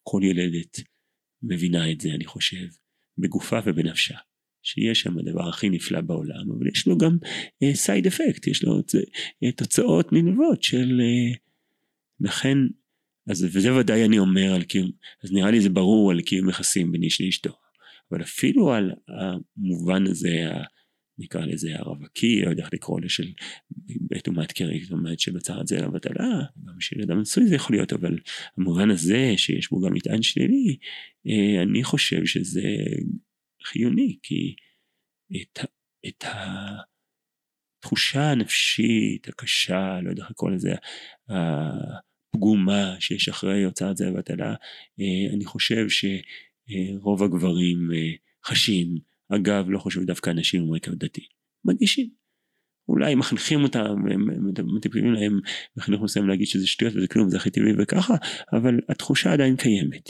כל 0.03 0.21
ילדת 0.23 0.79
מבינה 1.43 1.91
את 1.91 2.01
זה 2.01 2.09
אני 2.09 2.25
חושב 2.25 2.67
בגופה 3.17 3.59
ובנפשה 3.65 4.17
שיש 4.63 5.01
שם 5.01 5.19
הדבר 5.19 5.49
הכי 5.49 5.69
נפלא 5.69 6.01
בעולם 6.01 6.51
אבל 6.51 6.67
יש 6.67 6.87
לו 6.87 6.97
גם 6.97 7.17
סייד 7.73 8.05
uh, 8.05 8.07
אפקט 8.07 8.47
יש 8.47 8.63
לו 8.63 8.79
uh, 8.79 9.51
תוצאות 9.55 10.13
נלוות 10.13 10.63
של 10.63 11.01
uh, 11.01 11.37
לכן 12.19 12.57
אז 13.29 13.47
וזה 13.53 13.75
ודאי 13.75 14.05
אני 14.05 14.19
אומר 14.19 14.53
על 14.53 14.63
קיום 14.63 14.91
אז 15.23 15.31
נראה 15.31 15.51
לי 15.51 15.61
זה 15.61 15.69
ברור 15.69 16.11
על 16.11 16.21
קיום 16.21 16.49
יחסים 16.49 16.91
בין 16.91 17.03
איש 17.03 17.21
לאשתו 17.21 17.53
אבל 18.11 18.21
אפילו 18.21 18.73
על 18.73 18.91
המובן 19.07 20.07
הזה 20.07 20.49
נקרא 21.17 21.45
לזה 21.45 21.75
הרווקי, 21.75 22.41
לא 22.41 22.49
יודע 22.49 22.63
איך 22.63 22.73
לקרוא 22.73 22.99
לזה, 22.99 23.09
של 23.09 23.33
טומאת 24.23 24.51
קרי, 24.51 24.83
זאת 24.83 24.91
אומרת 24.91 25.17
את 25.61 25.67
זה 25.67 25.77
לבטלה, 25.77 26.41
גם 26.65 26.79
של 26.79 27.01
אדם 27.01 27.19
נשוי 27.19 27.47
זה 27.47 27.55
יכול 27.55 27.75
להיות, 27.75 27.93
אבל 27.93 28.19
המובן 28.57 28.89
הזה 28.89 29.33
שיש 29.37 29.69
בו 29.69 29.81
גם 29.81 29.93
מטען 29.93 30.21
שלילי, 30.21 30.77
אה, 31.27 31.63
אני 31.63 31.83
חושב 31.83 32.25
שזה 32.25 32.69
חיוני, 33.63 34.17
כי 34.23 34.55
את, 35.41 35.59
את 36.07 36.23
התחושה 37.79 38.31
הנפשית 38.31 39.27
הקשה, 39.27 39.99
לא 40.03 40.09
יודע 40.09 40.23
איך 40.23 40.31
לקרוא 40.31 40.51
לזה, 40.51 40.71
הפגומה 42.43 42.95
שיש 42.99 43.29
אחרי 43.29 43.63
הוצאת 43.63 43.97
זה 43.97 44.05
לבטלה, 44.05 44.53
אה, 44.99 45.33
אני 45.33 45.45
חושב 45.45 45.85
שרוב 45.89 47.23
הגברים 47.23 47.89
אה, 47.93 48.11
חשים 48.45 48.97
אגב, 49.29 49.65
לא 49.69 49.79
חושב 49.79 50.03
דווקא 50.03 50.29
אנשים 50.29 50.61
עם 50.63 50.73
רקע 50.73 50.91
דתי, 50.95 51.25
מגישים. 51.65 52.09
אולי 52.89 53.15
מחנכים 53.15 53.63
אותם, 53.63 53.95
מטיפים 54.75 55.13
להם 55.13 55.39
בחינוך 55.75 56.01
מסוים 56.01 56.27
להגיד 56.27 56.47
שזה 56.47 56.67
שטויות 56.67 56.95
וזה 56.95 57.07
כלום, 57.07 57.29
זה 57.29 57.37
הכי 57.37 57.49
טבעי 57.49 57.71
וככה, 57.77 58.15
אבל 58.53 58.79
התחושה 58.89 59.33
עדיין 59.33 59.55
קיימת. 59.55 60.09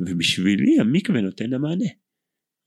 ובשבילי 0.00 0.80
המקווה 0.80 1.20
נותן 1.20 1.50
לה 1.50 1.58
מענה. 1.58 1.88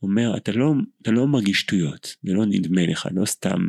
אומר, 0.01 0.37
אתה 0.37 0.51
לא, 0.51 0.73
אתה 1.01 1.11
לא 1.11 1.27
מרגיש 1.27 1.59
שטויות, 1.59 2.15
זה 2.23 2.33
לא 2.33 2.45
נדמה 2.45 2.81
לך, 2.85 3.07
לא 3.11 3.25
סתם 3.25 3.67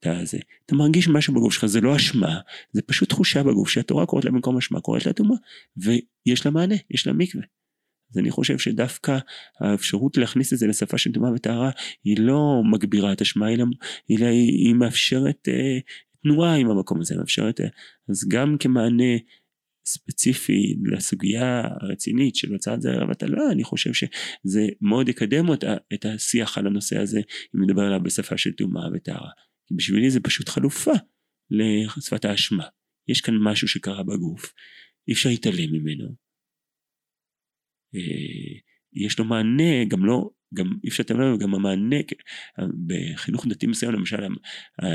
אתה 0.00 0.24
זה. 0.24 0.38
אתה 0.66 0.74
מרגיש 0.74 1.08
משהו 1.08 1.34
בגוף 1.34 1.52
שלך, 1.52 1.66
זה 1.66 1.80
לא 1.80 1.96
אשמה, 1.96 2.38
זה 2.72 2.82
פשוט 2.82 3.08
תחושה 3.08 3.42
בגוף 3.42 3.68
שהתורה 3.68 4.06
קוראת 4.06 4.24
לה 4.24 4.30
במקום 4.30 4.56
אשמה, 4.56 4.80
קוראת 4.80 5.06
לה 5.06 5.12
טומאה, 5.12 5.36
ויש 5.76 6.46
לה 6.46 6.52
מענה, 6.52 6.74
יש 6.90 7.06
לה 7.06 7.12
מקווה. 7.12 7.44
אז 8.12 8.18
אני 8.18 8.30
חושב 8.30 8.58
שדווקא 8.58 9.18
האפשרות 9.60 10.16
להכניס 10.16 10.52
את 10.52 10.58
זה 10.58 10.66
לשפה 10.66 10.98
של 10.98 11.12
טומאה 11.12 11.32
וטהרה 11.32 11.70
היא 12.04 12.16
לא 12.20 12.62
מגבירה 12.72 13.12
את 13.12 13.20
אשמה 13.20 13.52
אלא 13.52 13.64
היא, 14.10 14.66
היא 14.66 14.74
מאפשרת 14.74 15.48
אה, 15.48 15.78
תנועה 16.22 16.54
עם 16.54 16.70
המקום 16.70 17.00
הזה, 17.00 17.16
מאפשרת, 17.16 17.60
אה, 17.60 17.66
אז 18.08 18.28
גם 18.28 18.56
כמענה 18.60 19.14
ספציפי 19.86 20.76
לסוגיה 20.84 21.62
הרצינית 21.80 22.36
של 22.36 22.52
הוצאת 22.52 22.82
זרע 22.82 23.04
ובטלה 23.04 23.50
אני 23.52 23.64
חושב 23.64 23.92
שזה 23.92 24.66
מאוד 24.80 25.08
יקדם 25.08 25.48
אותה, 25.48 25.76
את 25.94 26.04
השיח 26.04 26.58
על 26.58 26.66
הנושא 26.66 26.98
הזה 26.98 27.20
אם 27.56 27.64
נדבר 27.64 27.82
עליו 27.82 28.02
בשפה 28.02 28.38
של 28.38 28.52
טומאה 28.52 28.88
וטהרה. 28.94 29.30
כי 29.68 29.74
בשבילי 29.74 30.10
זה 30.10 30.20
פשוט 30.20 30.48
חלופה 30.48 30.92
לשפת 31.50 32.24
האשמה. 32.24 32.64
יש 33.08 33.20
כאן 33.20 33.34
משהו 33.42 33.68
שקרה 33.68 34.02
בגוף, 34.02 34.52
אי 35.08 35.12
אפשר 35.12 35.28
להתעלם 35.28 35.72
ממנו. 35.72 36.08
אה, 37.94 38.58
יש 38.92 39.18
לו 39.18 39.24
מענה 39.24 39.84
גם 39.88 40.04
לא 40.04 40.30
גם 40.54 40.66
אי 40.84 40.88
אפשר 40.88 41.02
להתעלם 41.02 41.38
גם 41.38 41.54
המענה 41.54 41.96
בחינוך 42.86 43.46
דתי 43.46 43.66
מסוים 43.66 43.92
למשל 43.92 44.16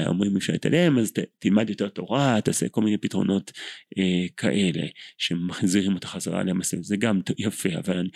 אומרים 0.08 0.38
אפשר 0.38 0.54
להתעלם 0.54 1.00
אז 1.00 1.12
ת, 1.12 1.20
תלמד 1.40 1.70
יותר 1.70 1.90
תורה 1.90 2.42
תעשה 2.42 2.70
כל 2.70 2.82
מיני 2.82 2.98
פתרונות 2.98 3.52
אה, 3.98 4.28
כאלה 4.38 4.88
שמחזירים 5.18 5.94
אותה 5.94 6.08
חזרה 6.08 6.44
למסלול 6.44 6.84
זה 6.84 6.98
גם 6.98 7.22
יפה 7.38 7.70
אבל 7.78 8.10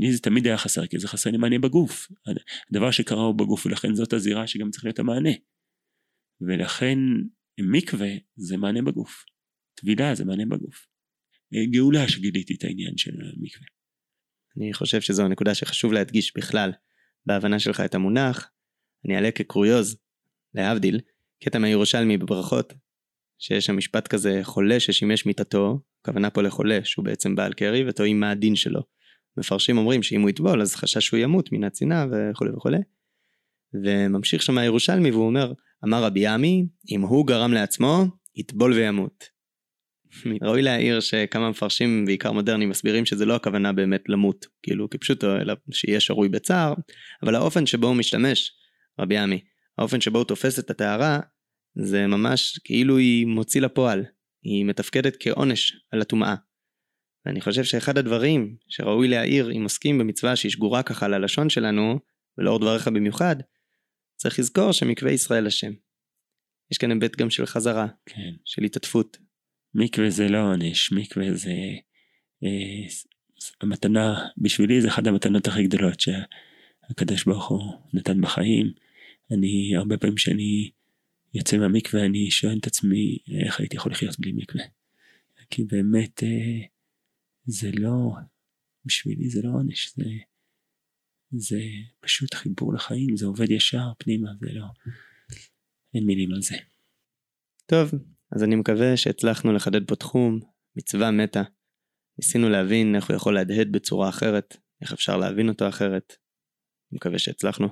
לי 0.00 0.12
זה 0.12 0.18
תמיד 0.18 0.46
היה 0.46 0.56
חסר 0.56 0.86
כי 0.86 0.98
זה 0.98 1.08
חסר 1.08 1.30
לי 1.30 1.36
מענה 1.36 1.58
בגוף 1.58 2.08
הדבר 2.70 2.90
שקרה 2.90 3.22
הוא 3.22 3.34
בגוף 3.34 3.66
ולכן 3.66 3.94
זאת 3.94 4.12
הזירה 4.12 4.46
שגם 4.46 4.70
צריך 4.70 4.84
להיות 4.84 4.98
המענה 4.98 5.30
ולכן 6.40 6.98
מקווה 7.60 8.10
זה 8.36 8.56
מענה 8.56 8.82
בגוף 8.82 9.24
טבילה 9.74 10.14
זה 10.14 10.24
מענה 10.24 10.46
בגוף 10.46 10.86
אה, 11.54 11.66
גאולה 11.66 12.08
שגיליתי 12.08 12.54
את 12.54 12.64
העניין 12.64 12.96
של 12.96 13.10
המקווה 13.10 13.66
אני 14.56 14.72
חושב 14.74 15.00
שזו 15.00 15.24
הנקודה 15.24 15.54
שחשוב 15.54 15.92
להדגיש 15.92 16.36
בכלל 16.36 16.72
בהבנה 17.26 17.58
שלך 17.58 17.80
את 17.80 17.94
המונח. 17.94 18.50
אני 19.04 19.16
אעלה 19.16 19.30
כקוריוז, 19.30 19.96
להבדיל, 20.54 21.00
קטע 21.44 21.58
מהירושלמי 21.58 22.18
בברכות, 22.18 22.72
שיש 23.38 23.66
שם 23.66 23.76
משפט 23.76 24.08
כזה 24.08 24.40
חולה 24.42 24.80
ששימש 24.80 25.26
מיתתו, 25.26 25.80
הכוונה 26.02 26.30
פה 26.30 26.42
לחולה 26.42 26.84
שהוא 26.84 27.04
בעצם 27.04 27.34
בעל 27.34 27.52
קרי 27.52 27.88
ותוהים 27.88 28.20
מה 28.20 28.30
הדין 28.30 28.56
שלו. 28.56 28.80
מפרשים 29.36 29.78
אומרים 29.78 30.02
שאם 30.02 30.20
הוא 30.20 30.30
יטבול 30.30 30.62
אז 30.62 30.74
חשש 30.74 31.06
שהוא 31.06 31.18
ימות 31.20 31.52
מן 31.52 31.64
הצינה 31.64 32.06
וכולי 32.10 32.50
וכולי. 32.50 32.78
וממשיך 33.74 34.42
שם 34.42 34.58
הירושלמי 34.58 35.10
והוא 35.10 35.26
אומר, 35.26 35.52
אמר 35.84 36.04
רבי 36.04 36.26
עמי, 36.26 36.66
אם 36.90 37.00
הוא 37.00 37.26
גרם 37.26 37.52
לעצמו, 37.52 38.04
יטבול 38.36 38.72
וימות. 38.72 39.36
ראוי 40.42 40.62
להעיר 40.62 41.00
שכמה 41.00 41.50
מפרשים 41.50 42.04
בעיקר 42.04 42.32
מודרניים 42.32 42.70
מסבירים 42.70 43.06
שזה 43.06 43.26
לא 43.26 43.34
הכוונה 43.34 43.72
באמת 43.72 44.02
למות. 44.08 44.46
כאילו 44.62 44.90
כפשוטו 44.90 45.36
אלא 45.36 45.54
שיהיה 45.72 46.00
שרוי 46.00 46.28
בצער 46.28 46.74
אבל 47.22 47.34
האופן 47.34 47.66
שבו 47.66 47.86
הוא 47.86 47.96
משתמש 47.96 48.52
רבי 49.00 49.18
עמי 49.18 49.40
האופן 49.78 50.00
שבו 50.00 50.18
הוא 50.18 50.24
תופס 50.24 50.58
את 50.58 50.70
הטהרה 50.70 51.20
זה 51.78 52.06
ממש 52.06 52.60
כאילו 52.64 52.96
היא 52.96 53.26
מוציא 53.26 53.60
לפועל. 53.60 54.04
היא 54.42 54.64
מתפקדת 54.64 55.16
כעונש 55.20 55.72
על 55.92 56.00
הטומאה. 56.00 56.34
ואני 57.26 57.40
חושב 57.40 57.64
שאחד 57.64 57.98
הדברים 57.98 58.56
שראוי 58.68 59.08
להעיר 59.08 59.52
אם 59.52 59.62
עוסקים 59.62 59.98
במצווה 59.98 60.36
שהיא 60.36 60.52
שגורה 60.52 60.82
ככה 60.82 61.08
ללשון 61.08 61.48
שלנו 61.48 61.98
ולאור 62.38 62.58
דבריך 62.58 62.88
במיוחד 62.88 63.36
צריך 64.16 64.38
לזכור 64.38 64.72
שמקווה 64.72 65.12
ישראל 65.12 65.46
השם 65.46 65.72
יש 66.70 66.78
כאן 66.78 66.90
היבט 66.90 67.16
גם 67.16 67.30
של 67.30 67.46
חזרה, 67.46 67.86
כן. 68.06 68.32
של 68.44 68.62
התעטפות, 68.62 69.18
מקווה 69.74 70.10
זה 70.10 70.28
לא 70.28 70.38
עונש, 70.38 70.92
מקווה 70.92 71.34
זה 71.34 71.52
אה, 72.44 72.86
המתנה, 73.60 74.28
בשבילי 74.38 74.80
זה 74.80 74.88
אחת 74.88 75.06
המתנות 75.06 75.46
הכי 75.48 75.62
גדולות 75.62 76.00
שהקדוש 76.00 77.24
ברוך 77.24 77.48
הוא 77.48 77.72
נתן 77.92 78.20
בחיים. 78.20 78.72
אני 79.30 79.76
הרבה 79.76 79.96
פעמים 79.96 80.18
שאני 80.18 80.70
יוצא 81.34 81.56
מהמקווה 81.56 82.04
אני 82.04 82.30
שואל 82.30 82.58
את 82.60 82.66
עצמי 82.66 83.18
איך 83.44 83.60
הייתי 83.60 83.76
יכול 83.76 83.92
לחיות 83.92 84.20
בלי 84.20 84.32
מקווה. 84.32 84.64
כי 85.50 85.64
באמת 85.64 86.22
אה, 86.22 86.66
זה 87.44 87.70
לא, 87.72 88.12
בשבילי 88.84 89.30
זה 89.30 89.42
לא 89.42 89.48
עונש, 89.48 89.92
זה, 89.96 90.04
זה 91.30 91.60
פשוט 92.00 92.34
חיבור 92.34 92.74
לחיים, 92.74 93.16
זה 93.16 93.26
עובד 93.26 93.50
ישר 93.50 93.92
פנימה, 93.98 94.30
זה 94.40 94.52
לא, 94.52 94.64
אין 95.94 96.06
מילים 96.06 96.32
על 96.32 96.42
זה. 96.42 96.56
טוב, 97.66 97.90
אז 98.32 98.44
אני 98.44 98.56
מקווה 98.56 98.96
שהצלחנו 98.96 99.52
לחדד 99.52 99.88
פה 99.88 99.96
תחום, 99.96 100.40
מצווה 100.76 101.10
מתה. 101.10 101.42
ניסינו 102.18 102.48
להבין 102.48 102.96
איך 102.96 103.08
הוא 103.08 103.16
יכול 103.16 103.34
להדהד 103.34 103.72
בצורה 103.72 104.08
אחרת, 104.08 104.56
איך 104.82 104.92
אפשר 104.92 105.16
להבין 105.16 105.48
אותו 105.48 105.68
אחרת. 105.68 106.12
אני 106.92 106.96
מקווה 106.96 107.18
שהצלחנו. 107.18 107.68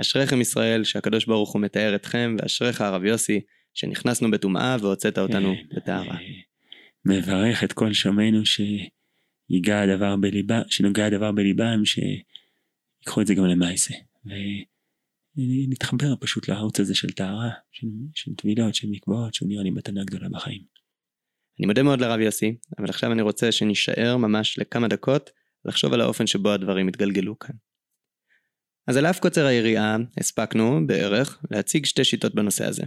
אשריכם 0.00 0.40
ישראל 0.40 0.84
שהקדוש 0.84 1.24
ברוך 1.24 1.52
הוא 1.52 1.62
מתאר 1.62 1.94
אתכם, 1.94 2.36
ואשריך 2.38 2.80
הרב 2.80 3.04
יוסי 3.04 3.40
שנכנסנו 3.74 4.30
בטומאה 4.30 4.76
והוצאת 4.80 5.18
אותנו 5.18 5.54
כן, 5.54 5.76
בטהרה. 5.76 6.18
מברך 7.04 7.64
את 7.64 7.72
כל 7.72 7.92
שומעינו 7.92 8.42
שיגע 8.46 9.80
הדבר 9.80 10.16
בליבם, 10.16 10.60
שנוגע 10.68 11.06
הדבר 11.06 11.32
בליבם, 11.32 11.84
שיקחו 13.06 13.20
את 13.20 13.26
זה 13.26 13.34
גם 13.34 13.44
למעשה. 13.44 13.94
ונתחבר 15.36 16.14
פשוט 16.20 16.48
לערוץ 16.48 16.80
הזה 16.80 16.94
של 16.94 17.12
טהרה, 17.12 17.50
של, 17.72 17.86
של 18.14 18.34
טבילות, 18.34 18.74
של 18.74 18.88
מקוואות, 18.90 19.34
שהוא 19.34 19.48
נראה 19.48 19.62
לי 19.62 19.70
מתנה 19.70 20.04
גדולה 20.04 20.28
בחיים. 20.28 20.62
אני 21.58 21.66
מודה 21.66 21.82
מאוד 21.82 22.00
לרב 22.00 22.20
יוסי, 22.20 22.56
אבל 22.78 22.88
עכשיו 22.88 23.12
אני 23.12 23.22
רוצה 23.22 23.52
שנישאר 23.52 24.16
ממש 24.16 24.58
לכמה 24.58 24.88
דקות 24.88 25.30
לחשוב 25.64 25.92
על 25.92 26.00
האופן 26.00 26.26
שבו 26.26 26.52
הדברים 26.52 26.88
התגלגלו 26.88 27.38
כאן. 27.38 27.54
אז 28.86 28.96
על 28.96 29.06
אף 29.06 29.20
קוצר 29.20 29.46
היריעה 29.46 29.96
הספקנו 30.18 30.86
בערך 30.86 31.42
להציג 31.50 31.84
שתי 31.84 32.04
שיטות 32.04 32.34
בנושא 32.34 32.66
הזה. 32.66 32.82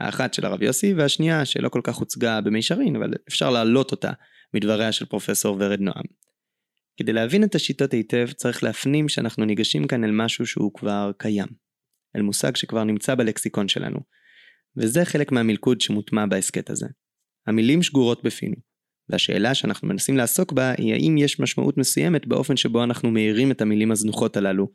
האחת 0.00 0.34
של 0.34 0.46
הרב 0.46 0.62
יוסי 0.62 0.94
והשנייה 0.94 1.44
שלא 1.44 1.68
כל 1.68 1.80
כך 1.84 1.96
הוצגה 1.96 2.40
במישרין 2.40 2.96
אבל 2.96 3.10
אפשר 3.28 3.50
להעלות 3.50 3.90
אותה 3.90 4.12
מדבריה 4.54 4.92
של 4.92 5.04
פרופסור 5.04 5.56
ורד 5.60 5.80
נועם. 5.80 6.04
כדי 6.98 7.12
להבין 7.12 7.44
את 7.44 7.54
השיטות 7.54 7.92
היטב 7.92 8.26
צריך 8.36 8.62
להפנים 8.62 9.08
שאנחנו 9.08 9.44
ניגשים 9.44 9.86
כאן 9.86 10.04
אל 10.04 10.10
משהו 10.10 10.46
שהוא 10.46 10.74
כבר 10.74 11.10
קיים. 11.18 11.46
אל 12.16 12.22
מושג 12.22 12.56
שכבר 12.56 12.84
נמצא 12.84 13.14
בלקסיקון 13.14 13.68
שלנו. 13.68 13.98
וזה 14.76 15.04
חלק 15.04 15.32
מהמלכוד 15.32 15.80
שמוטמע 15.80 16.26
בהסכת 16.26 16.70
הזה. 16.70 16.86
המילים 17.46 17.82
שגורות 17.82 18.24
בפינו, 18.24 18.54
והשאלה 19.08 19.54
שאנחנו 19.54 19.88
מנסים 19.88 20.16
לעסוק 20.16 20.52
בה 20.52 20.72
היא 20.78 20.94
האם 20.94 21.18
יש 21.18 21.40
משמעות 21.40 21.78
מסוימת 21.78 22.26
באופן 22.26 22.56
שבו 22.56 22.84
אנחנו 22.84 23.10
מאירים 23.10 23.50
את 23.50 23.60
המילים 23.60 23.92
הזנוחות 23.92 24.36
הללו, 24.36 24.68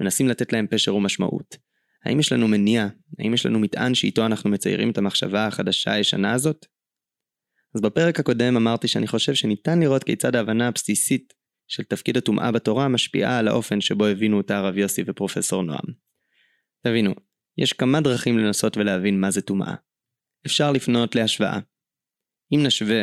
מנסים 0.00 0.28
לתת 0.28 0.52
להם 0.52 0.66
פשר 0.66 0.94
ומשמעות. 0.94 1.56
האם 2.04 2.20
יש 2.20 2.32
לנו 2.32 2.48
מניע? 2.48 2.88
האם 3.18 3.34
יש 3.34 3.46
לנו 3.46 3.58
מטען 3.58 3.94
שאיתו 3.94 4.26
אנחנו 4.26 4.50
מציירים 4.50 4.90
את 4.90 4.98
המחשבה 4.98 5.46
החדשה 5.46 5.92
הישנה 5.92 6.32
הזאת? 6.32 6.66
אז 7.74 7.80
בפרק 7.80 8.20
הקודם 8.20 8.56
אמרתי 8.56 8.88
שאני 8.88 9.06
חושב 9.06 9.34
שניתן 9.34 9.80
לראות 9.80 10.04
כיצד 10.04 10.36
ההבנה 10.36 10.68
הבסיסית 10.68 11.32
של 11.68 11.82
תפקיד 11.82 12.16
הטומאה 12.16 12.52
בתורה 12.52 12.88
משפיעה 12.88 13.38
על 13.38 13.48
האופן 13.48 13.80
שבו 13.80 14.06
הבינו 14.06 14.36
אותה 14.36 14.58
הרב 14.58 14.76
יוסי 14.76 15.02
ופרופסור 15.06 15.62
נועם. 15.62 16.04
תבינו, 16.82 17.14
יש 17.58 17.72
כמה 17.72 18.00
דרכים 18.00 18.38
לנסות 18.38 18.76
ולהבין 18.76 19.20
מה 19.20 19.30
זה 19.30 19.42
טומאה. 19.42 19.74
אפשר 20.46 20.72
לפנות 20.72 21.14
להשוואה. 21.14 21.58
אם 22.54 22.62
נשווה 22.66 23.02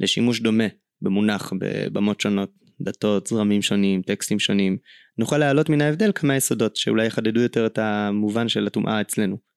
לשימוש 0.00 0.40
דומה 0.40 0.64
במונח 1.02 1.52
בבמות 1.60 2.20
שונות, 2.20 2.52
דתות, 2.80 3.26
זרמים 3.26 3.62
שונים, 3.62 4.02
טקסטים 4.02 4.38
שונים, 4.38 4.78
נוכל 5.18 5.38
להעלות 5.38 5.68
מן 5.68 5.80
ההבדל 5.80 6.12
כמה 6.14 6.36
יסודות 6.36 6.76
שאולי 6.76 7.06
יחדדו 7.06 7.40
יותר 7.40 7.66
את 7.66 7.78
המובן 7.78 8.48
של 8.48 8.66
הטומאה 8.66 9.00
אצלנו. 9.00 9.49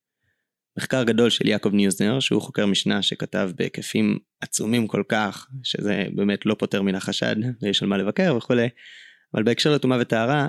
מחקר 0.78 1.04
גדול 1.04 1.30
של 1.30 1.48
יעקב 1.48 1.72
ניוזנר, 1.72 2.20
שהוא 2.20 2.42
חוקר 2.42 2.66
משנה 2.66 3.02
שכתב 3.02 3.50
בהיקפים 3.56 4.18
עצומים 4.40 4.86
כל 4.86 5.02
כך, 5.08 5.46
שזה 5.62 6.04
באמת 6.14 6.46
לא 6.46 6.56
פותר 6.58 6.82
מן 6.82 6.94
החשד, 6.94 7.36
ויש 7.62 7.82
על 7.82 7.88
מה 7.88 7.96
לבקר 7.96 8.34
וכולי, 8.36 8.68
אבל 9.34 9.42
בהקשר 9.42 9.74
לטומאה 9.74 9.98
וטהרה, 10.00 10.48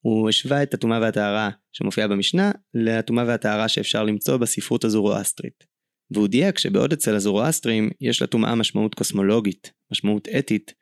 הוא 0.00 0.28
השווה 0.28 0.62
את 0.62 0.74
הטומאה 0.74 1.00
והטהרה 1.00 1.50
שמופיעה 1.72 2.08
במשנה, 2.08 2.52
לטומאה 2.74 3.24
והטהרה 3.26 3.68
שאפשר 3.68 4.04
למצוא 4.04 4.36
בספרות 4.36 4.84
הזורואסטרית. 4.84 5.64
והוא 6.10 6.28
דייק 6.28 6.58
שבעוד 6.58 6.92
אצל 6.92 7.14
הזורואסטרים 7.14 7.90
יש 8.00 8.22
לטומאה 8.22 8.54
משמעות 8.54 8.94
קוסמולוגית, 8.94 9.72
משמעות 9.92 10.28
אתית, 10.38 10.74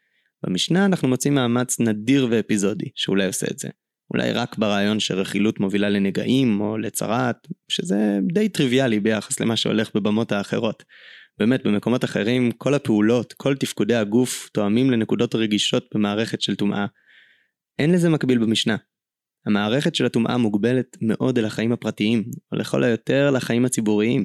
במשנה 0.46 0.84
אנחנו 0.84 1.08
מוצאים 1.08 1.34
מאמץ 1.34 1.80
נדיר 1.80 2.28
ואפיזודי 2.30 2.88
שאולי 2.94 3.26
עושה 3.26 3.46
את 3.50 3.58
זה. 3.58 3.68
אולי 4.12 4.32
רק 4.32 4.58
ברעיון 4.58 5.00
שרכילות 5.00 5.60
מובילה 5.60 5.88
לנגעים 5.88 6.60
או 6.60 6.78
לצרעת, 6.78 7.48
שזה 7.68 8.18
די 8.32 8.48
טריוויאלי 8.48 9.00
ביחס 9.00 9.40
למה 9.40 9.56
שהולך 9.56 9.90
בבמות 9.94 10.32
האחרות. 10.32 10.82
באמת, 11.38 11.66
במקומות 11.66 12.04
אחרים 12.04 12.52
כל 12.52 12.74
הפעולות, 12.74 13.32
כל 13.32 13.56
תפקודי 13.56 13.94
הגוף 13.94 14.48
תואמים 14.52 14.90
לנקודות 14.90 15.34
רגישות 15.34 15.88
במערכת 15.94 16.40
של 16.42 16.56
טומאה. 16.56 16.86
אין 17.78 17.92
לזה 17.92 18.08
מקביל 18.08 18.38
במשנה. 18.38 18.76
המערכת 19.46 19.94
של 19.94 20.06
הטומאה 20.06 20.36
מוגבלת 20.36 20.96
מאוד 21.00 21.38
אל 21.38 21.44
החיים 21.44 21.72
הפרטיים, 21.72 22.24
או 22.52 22.56
לכל 22.56 22.84
היותר 22.84 23.30
לחיים 23.30 23.64
הציבוריים, 23.64 24.24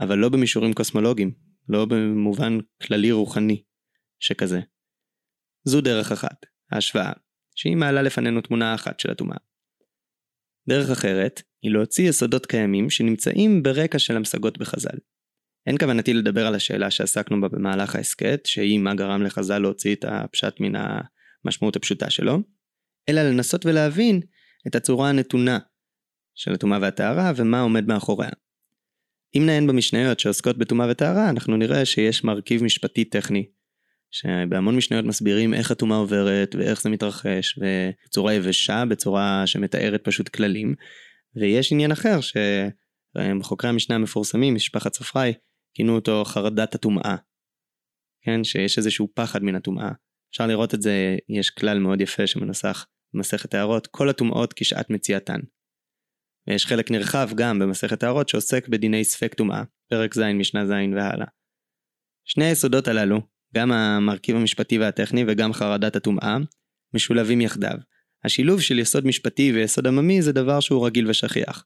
אבל 0.00 0.18
לא 0.18 0.28
במישורים 0.28 0.72
קוסמולוגיים, 0.72 1.32
לא 1.68 1.84
במובן 1.84 2.58
כללי 2.82 3.12
רוחני 3.12 3.62
שכזה. 4.20 4.60
זו 5.64 5.80
דרך 5.80 6.12
אחת, 6.12 6.46
ההשוואה, 6.72 7.12
שהיא 7.58 7.76
מעלה 7.76 8.02
לפנינו 8.02 8.40
תמונה 8.40 8.74
אחת 8.74 9.00
של 9.00 9.10
הטומאה. 9.10 9.36
דרך 10.68 10.90
אחרת 10.90 11.42
היא 11.62 11.70
להוציא 11.70 12.08
יסודות 12.08 12.46
קיימים 12.46 12.90
שנמצאים 12.90 13.62
ברקע 13.62 13.98
של 13.98 14.16
המשגות 14.16 14.58
בחז"ל. 14.58 14.98
אין 15.66 15.78
כוונתי 15.78 16.14
לדבר 16.14 16.46
על 16.46 16.54
השאלה 16.54 16.90
שעסקנו 16.90 17.40
בה 17.40 17.48
במהלך 17.48 17.96
ההסכת, 17.96 18.40
שהיא 18.44 18.78
מה 18.78 18.94
גרם 18.94 19.22
לחז"ל 19.22 19.58
להוציא 19.58 19.94
את 19.94 20.04
הפשט 20.08 20.60
מן 20.60 20.72
המשמעות 21.44 21.76
הפשוטה 21.76 22.10
שלו, 22.10 22.38
אלא 23.08 23.22
לנסות 23.22 23.66
ולהבין 23.66 24.20
את 24.66 24.74
הצורה 24.74 25.08
הנתונה 25.08 25.58
של 26.34 26.52
הטומאה 26.52 26.78
והטהרה 26.82 27.32
ומה 27.36 27.60
עומד 27.60 27.86
מאחוריה. 27.86 28.30
אם 29.36 29.42
נעיין 29.46 29.66
במשניות 29.66 30.20
שעוסקות 30.20 30.58
בטומאה 30.58 30.90
וטהרה, 30.90 31.30
אנחנו 31.30 31.56
נראה 31.56 31.84
שיש 31.84 32.24
מרכיב 32.24 32.64
משפטי 32.64 33.04
טכני 33.04 33.46
שבהמון 34.10 34.76
משניות 34.76 35.04
מסבירים 35.04 35.54
איך 35.54 35.70
הטומאה 35.70 35.96
עוברת 35.96 36.54
ואיך 36.54 36.82
זה 36.82 36.90
מתרחש 36.90 37.58
בצורה 37.58 38.34
יבשה, 38.34 38.84
בצורה 38.84 39.42
שמתארת 39.46 40.04
פשוט 40.04 40.28
כללים. 40.28 40.74
ויש 41.36 41.72
עניין 41.72 41.92
אחר 41.92 42.18
שחוקרי 42.20 43.70
המשנה 43.70 43.96
המפורסמים, 43.96 44.54
משפחת 44.54 44.94
ספראי, 44.94 45.32
כינו 45.74 45.94
אותו 45.94 46.24
חרדת 46.24 46.74
הטומאה. 46.74 47.16
כן, 48.24 48.44
שיש 48.44 48.78
איזשהו 48.78 49.08
פחד 49.14 49.42
מן 49.42 49.54
הטומאה. 49.54 49.90
אפשר 50.30 50.46
לראות 50.46 50.74
את 50.74 50.82
זה, 50.82 51.16
יש 51.28 51.50
כלל 51.50 51.78
מאוד 51.78 52.00
יפה 52.00 52.26
שמנוסח 52.26 52.86
במסכת 53.14 53.54
הערות, 53.54 53.86
כל 53.86 54.08
הטומאות 54.08 54.52
כשעת 54.56 54.90
מציאתן. 54.90 55.40
ויש 56.48 56.66
חלק 56.66 56.90
נרחב 56.90 57.28
גם 57.34 57.58
במסכת 57.58 58.02
הערות 58.02 58.28
שעוסק 58.28 58.68
בדיני 58.68 59.04
ספק 59.04 59.34
טומאה, 59.34 59.62
פרק 59.90 60.14
ז', 60.14 60.20
משנה 60.20 60.66
ז' 60.66 60.70
והלאה. 60.70 61.26
שני 62.24 62.44
היסודות 62.44 62.88
הללו, 62.88 63.20
גם 63.54 63.72
המרכיב 63.72 64.36
המשפטי 64.36 64.78
והטכני 64.78 65.24
וגם 65.26 65.52
חרדת 65.52 65.96
הטומאה, 65.96 66.36
משולבים 66.94 67.40
יחדיו. 67.40 67.76
השילוב 68.24 68.60
של 68.60 68.78
יסוד 68.78 69.06
משפטי 69.06 69.52
ויסוד 69.52 69.86
עממי 69.86 70.22
זה 70.22 70.32
דבר 70.32 70.60
שהוא 70.60 70.86
רגיל 70.86 71.10
ושכיח. 71.10 71.64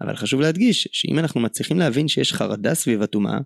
אבל 0.00 0.16
חשוב 0.16 0.40
להדגיש 0.40 0.88
שאם 0.92 1.18
אנחנו 1.18 1.40
מצליחים 1.40 1.78
להבין 1.78 2.08
שיש 2.08 2.32
חרדה 2.32 2.74
סביב 2.74 3.02
הטומאה, 3.02 3.38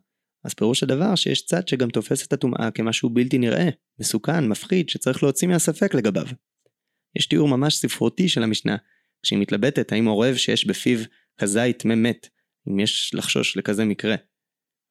אז 0.44 0.54
פירוש 0.54 0.82
הדבר 0.82 1.14
שיש 1.14 1.46
צד 1.46 1.68
שגם 1.68 1.90
תופס 1.90 2.26
את 2.26 2.32
הטומאה 2.32 2.70
כמשהו 2.70 3.10
בלתי 3.10 3.38
נראה, 3.38 3.68
מסוכן, 4.00 4.48
מפחיד, 4.48 4.88
שצריך 4.88 5.22
להוציא 5.22 5.48
מהספק 5.48 5.94
לגביו. 5.94 6.26
יש 7.16 7.26
תיאור 7.26 7.48
ממש 7.48 7.76
ספרותי 7.76 8.28
של 8.28 8.42
המשנה, 8.42 8.76
כשהיא 9.22 9.38
מתלבטת 9.38 9.92
האם 9.92 10.06
עורב 10.06 10.34
שיש 10.36 10.66
בפיו 10.66 10.98
כזית 11.38 11.78
טמא 11.78 11.94
מת, 11.94 12.28
אם 12.68 12.80
יש 12.80 13.10
לחשוש 13.14 13.56
לכזה 13.56 13.84
מקרה. 13.84 14.14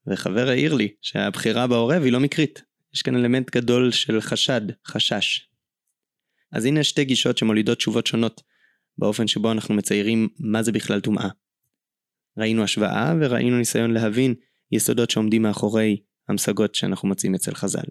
וחבר 0.07 0.49
העיר 0.49 0.73
לי 0.73 0.93
שהבחירה 1.01 1.67
בעורב 1.67 2.03
היא 2.03 2.11
לא 2.11 2.19
מקרית, 2.19 2.61
יש 2.95 3.01
כאן 3.01 3.15
אלמנט 3.15 3.55
גדול 3.55 3.91
של 3.91 4.21
חשד, 4.21 4.61
חשש. 4.85 5.49
אז 6.51 6.65
הנה 6.65 6.83
שתי 6.83 7.05
גישות 7.05 7.37
שמולידות 7.37 7.77
תשובות 7.77 8.07
שונות 8.07 8.41
באופן 8.97 9.27
שבו 9.27 9.51
אנחנו 9.51 9.75
מציירים 9.75 10.27
מה 10.39 10.63
זה 10.63 10.71
בכלל 10.71 10.99
טומאה. 10.99 11.29
ראינו 12.37 12.63
השוואה 12.63 13.13
וראינו 13.19 13.57
ניסיון 13.57 13.91
להבין 13.91 14.35
יסודות 14.71 15.09
שעומדים 15.09 15.41
מאחורי 15.41 16.01
המשגות 16.29 16.75
שאנחנו 16.75 17.07
מוצאים 17.07 17.35
אצל 17.35 17.53
חז"ל. 17.53 17.85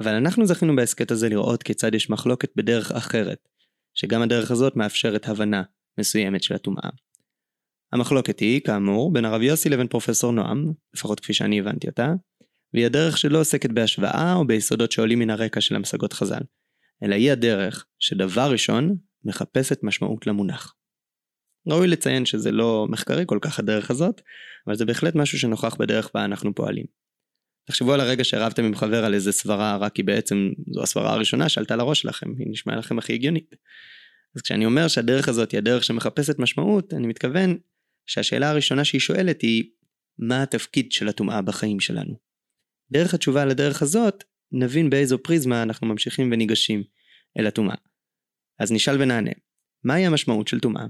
אבל 0.00 0.14
אנחנו 0.14 0.46
זכינו 0.46 0.76
בהסכת 0.76 1.10
הזה 1.10 1.28
לראות 1.28 1.62
כיצד 1.62 1.94
יש 1.94 2.10
מחלוקת 2.10 2.50
בדרך 2.56 2.92
אחרת, 2.92 3.48
שגם 3.94 4.22
הדרך 4.22 4.50
הזאת 4.50 4.76
מאפשרת 4.76 5.28
הבנה 5.28 5.62
מסוימת 5.98 6.42
של 6.42 6.54
הטומאה. 6.54 6.90
המחלוקת 7.92 8.40
היא, 8.40 8.60
כאמור, 8.60 9.12
בין 9.12 9.24
הרב 9.24 9.42
יוסי 9.42 9.68
לבין 9.68 9.88
פרופסור 9.88 10.32
נועם, 10.32 10.72
לפחות 10.94 11.20
כפי 11.20 11.32
שאני 11.32 11.60
הבנתי 11.60 11.88
אותה, 11.88 12.14
והיא 12.74 12.86
הדרך 12.86 13.18
שלא 13.18 13.40
עוסקת 13.40 13.70
בהשוואה 13.70 14.34
או 14.34 14.46
ביסודות 14.46 14.92
שעולים 14.92 15.18
מן 15.18 15.30
הרקע 15.30 15.60
של 15.60 15.76
המשגות 15.76 16.12
חז"ל, 16.12 16.42
אלא 17.04 17.14
היא 17.14 17.32
הדרך 17.32 17.86
שדבר 17.98 18.50
ראשון 18.50 18.96
מחפשת 19.24 19.78
משמעות 19.82 20.26
למונח. 20.26 20.74
ראוי 21.68 21.88
לציין 21.88 22.26
שזה 22.26 22.52
לא 22.52 22.86
מחקרי 22.90 23.24
כל 23.26 23.38
כך 23.40 23.58
הדרך 23.58 23.90
הזאת, 23.90 24.20
אבל 24.66 24.74
זה 24.74 24.84
בהחלט 24.84 25.14
משהו 25.14 25.38
שנוכח 25.38 25.74
בדרך 25.74 26.10
בה 26.14 26.24
אנחנו 26.24 26.54
פועלים. 26.54 26.84
תחשבו 27.66 27.92
על 27.92 28.00
הרגע 28.00 28.24
שרבתם 28.24 28.64
עם 28.64 28.74
חבר 28.74 29.04
על 29.04 29.14
איזה 29.14 29.32
סברה, 29.32 29.76
רק 29.76 29.92
כי 29.92 30.02
בעצם 30.02 30.50
זו 30.74 30.82
הסברה 30.82 31.12
הראשונה 31.12 31.48
שעלתה 31.48 31.76
לראש 31.76 32.00
שלכם, 32.00 32.26
היא 32.38 32.46
נשמעה 32.50 32.76
לכם 32.76 32.98
הכי 32.98 33.12
הגיונית. 33.12 33.54
אז 34.36 34.42
כשאני 34.42 34.66
אומר 34.66 34.88
שהדרך 34.88 35.28
הזאת 35.28 35.52
היא 35.52 35.58
הדרך 35.58 35.84
שמחפשת 35.84 36.38
משמעות, 36.38 36.94
אני 36.94 37.06
מתכוון 37.06 37.58
שהשאלה 38.06 38.50
הראשונה 38.50 38.84
שהיא 38.84 39.00
שואלת 39.00 39.42
היא, 39.42 39.64
מה 40.18 40.42
התפקיד 40.42 40.92
של 40.92 41.08
הטומאה 41.08 41.42
בחיים 41.42 41.80
שלנו? 41.80 42.31
דרך 42.92 43.14
התשובה 43.14 43.44
לדרך 43.44 43.82
הזאת, 43.82 44.24
נבין 44.52 44.90
באיזו 44.90 45.22
פריזמה 45.22 45.62
אנחנו 45.62 45.86
ממשיכים 45.86 46.32
וניגשים 46.32 46.82
אל 47.38 47.46
הטומאה. 47.46 47.74
אז 48.58 48.72
נשאל 48.72 49.02
ונענה, 49.02 49.30
מהי 49.84 50.06
המשמעות 50.06 50.48
של 50.48 50.60
טומאה? 50.60 50.86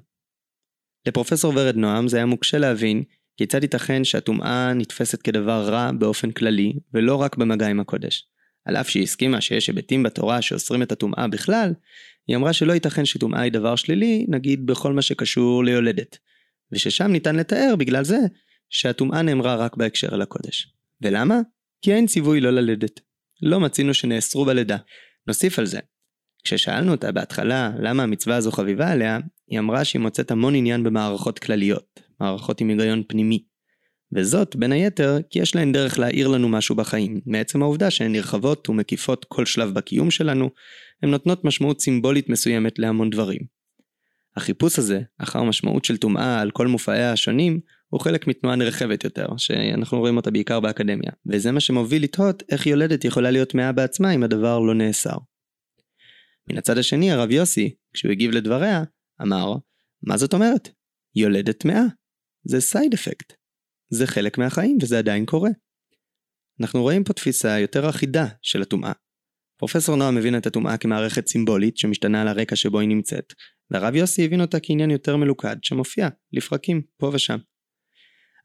לפרופסור 1.06 1.52
ורד 1.56 1.76
נועם 1.76 2.08
זה 2.08 2.16
היה 2.16 2.26
מוקשה 2.26 2.58
להבין 2.58 3.02
כיצד 3.36 3.62
ייתכן 3.62 4.04
שהטומאה 4.04 4.72
נתפסת 4.74 5.22
כדבר 5.22 5.68
רע 5.68 5.90
באופן 5.98 6.30
כללי, 6.30 6.72
ולא 6.94 7.16
רק 7.16 7.36
במגע 7.36 7.68
עם 7.68 7.80
הקודש. 7.80 8.28
על 8.64 8.76
אף 8.76 8.88
שהיא 8.88 9.02
הסכימה 9.02 9.40
שיש 9.40 9.66
היבטים 9.66 10.02
בתורה 10.02 10.42
שאוסרים 10.42 10.82
את 10.82 10.92
הטומאה 10.92 11.28
בכלל, 11.28 11.72
היא 12.26 12.36
אמרה 12.36 12.52
שלא 12.52 12.72
ייתכן 12.72 13.04
שטומאה 13.04 13.40
היא 13.40 13.52
דבר 13.52 13.76
שלילי, 13.76 14.26
נגיד 14.28 14.66
בכל 14.66 14.92
מה 14.92 15.02
שקשור 15.02 15.64
ליולדת. 15.64 16.18
וששם 16.72 17.12
ניתן 17.12 17.36
לתאר 17.36 17.74
בגלל 17.78 18.04
זה 18.04 18.18
שהטומאה 18.70 19.22
נאמרה 19.22 19.56
רק 19.56 19.76
בהקשר 19.76 20.14
אל 20.14 20.22
הקודש. 20.22 20.74
ולמה? 21.00 21.40
כי 21.82 21.92
אין 21.92 22.06
ציווי 22.06 22.40
לא 22.40 22.50
ללדת. 22.50 23.00
לא 23.42 23.60
מצינו 23.60 23.94
שנאסרו 23.94 24.44
בלידה. 24.44 24.76
נוסיף 25.26 25.58
על 25.58 25.66
זה. 25.66 25.80
כששאלנו 26.44 26.92
אותה 26.92 27.12
בהתחלה 27.12 27.70
למה 27.78 28.02
המצווה 28.02 28.36
הזו 28.36 28.52
חביבה 28.52 28.90
עליה, 28.90 29.18
היא 29.48 29.58
אמרה 29.58 29.84
שהיא 29.84 30.00
מוצאת 30.02 30.30
המון 30.30 30.54
עניין 30.54 30.82
במערכות 30.82 31.38
כלליות, 31.38 32.00
מערכות 32.20 32.60
עם 32.60 32.68
היגיון 32.68 33.02
פנימי. 33.08 33.44
וזאת, 34.14 34.56
בין 34.56 34.72
היתר, 34.72 35.18
כי 35.30 35.38
יש 35.38 35.54
להן 35.54 35.72
דרך 35.72 35.98
להאיר 35.98 36.28
לנו 36.28 36.48
משהו 36.48 36.74
בחיים, 36.74 37.20
מעצם 37.26 37.62
העובדה 37.62 37.90
שהן 37.90 38.12
נרחבות 38.12 38.68
ומקיפות 38.68 39.26
כל 39.28 39.46
שלב 39.46 39.74
בקיום 39.74 40.10
שלנו, 40.10 40.50
הן 41.02 41.10
נותנות 41.10 41.44
משמעות 41.44 41.80
סימבולית 41.80 42.28
מסוימת 42.28 42.78
להמון 42.78 43.10
דברים. 43.10 43.40
החיפוש 44.36 44.78
הזה, 44.78 45.00
אחר 45.18 45.42
משמעות 45.42 45.84
של 45.84 45.96
טומאה 45.96 46.40
על 46.40 46.50
כל 46.50 46.66
מופעיה 46.66 47.12
השונים, 47.12 47.60
הוא 47.92 48.00
חלק 48.00 48.26
מתנועה 48.26 48.56
נרחבת 48.56 49.04
יותר, 49.04 49.26
שאנחנו 49.36 49.98
רואים 49.98 50.16
אותה 50.16 50.30
בעיקר 50.30 50.60
באקדמיה, 50.60 51.10
וזה 51.26 51.52
מה 51.52 51.60
שמוביל 51.60 52.02
לתהות 52.02 52.42
איך 52.50 52.66
יולדת 52.66 53.04
יכולה 53.04 53.30
להיות 53.30 53.48
טמאה 53.48 53.72
בעצמה 53.72 54.14
אם 54.14 54.22
הדבר 54.22 54.58
לא 54.58 54.74
נאסר. 54.74 55.16
מן 56.50 56.58
הצד 56.58 56.78
השני, 56.78 57.12
הרב 57.12 57.30
יוסי, 57.30 57.74
כשהוא 57.92 58.12
הגיב 58.12 58.30
לדבריה, 58.30 58.82
אמר, 59.22 59.54
מה 60.02 60.16
זאת 60.16 60.34
אומרת? 60.34 60.68
יולדת 61.14 61.58
טמאה. 61.58 61.82
זה 62.44 62.60
סייד 62.60 62.94
אפקט. 62.94 63.32
זה 63.90 64.06
חלק 64.06 64.38
מהחיים 64.38 64.78
וזה 64.82 64.98
עדיין 64.98 65.26
קורה. 65.26 65.50
אנחנו 66.60 66.82
רואים 66.82 67.04
פה 67.04 67.12
תפיסה 67.12 67.58
יותר 67.58 67.90
אחידה 67.90 68.26
של 68.42 68.62
הטומאה. 68.62 68.92
פרופסור 69.58 69.96
נועם 69.96 70.14
מבין 70.14 70.36
את 70.36 70.46
הטומאה 70.46 70.76
כמערכת 70.76 71.26
סימבולית 71.26 71.76
שמשתנה 71.76 72.22
על 72.22 72.28
הרקע 72.28 72.56
שבו 72.56 72.80
היא 72.80 72.88
נמצאת, 72.88 73.32
והרב 73.70 73.94
יוסי 73.94 74.24
הבין 74.24 74.40
אותה 74.40 74.60
כעניין 74.62 74.90
יותר 74.90 75.16
מלוכד 75.16 75.56
שמופיע 75.62 76.08
לפרקים 76.32 76.82
פה 76.96 77.10
ושם. 77.14 77.38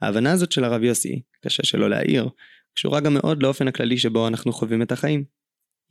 ההבנה 0.01 0.31
הזאת 0.31 0.51
של 0.51 0.63
הרב 0.63 0.83
יוסי, 0.83 1.21
קשה 1.45 1.63
שלא 1.63 1.89
להעיר, 1.89 2.29
קשורה 2.75 2.99
גם 2.99 3.13
מאוד 3.13 3.43
לאופן 3.43 3.67
הכללי 3.67 3.97
שבו 3.97 4.27
אנחנו 4.27 4.53
חווים 4.53 4.81
את 4.81 4.91
החיים. 4.91 5.23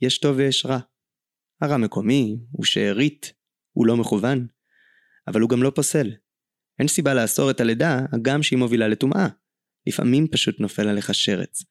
יש 0.01 0.17
טוב 0.19 0.37
ויש 0.37 0.65
רע. 0.65 0.79
הרע 1.61 1.77
מקומי, 1.77 2.37
הוא 2.51 2.65
שארית, 2.65 3.33
הוא 3.71 3.87
לא 3.87 3.97
מכוון, 3.97 4.47
אבל 5.27 5.41
הוא 5.41 5.49
גם 5.49 5.63
לא 5.63 5.71
פוסל. 5.75 6.11
אין 6.79 6.87
סיבה 6.87 7.13
לאסור 7.13 7.51
את 7.51 7.61
הלידה, 7.61 7.99
הגם 8.13 8.43
שהיא 8.43 8.59
מובילה 8.59 8.87
לטומאה. 8.87 9.27
לפעמים 9.87 10.27
פשוט 10.27 10.59
נופל 10.59 10.87
עליך 10.87 11.13
שרץ. 11.13 11.63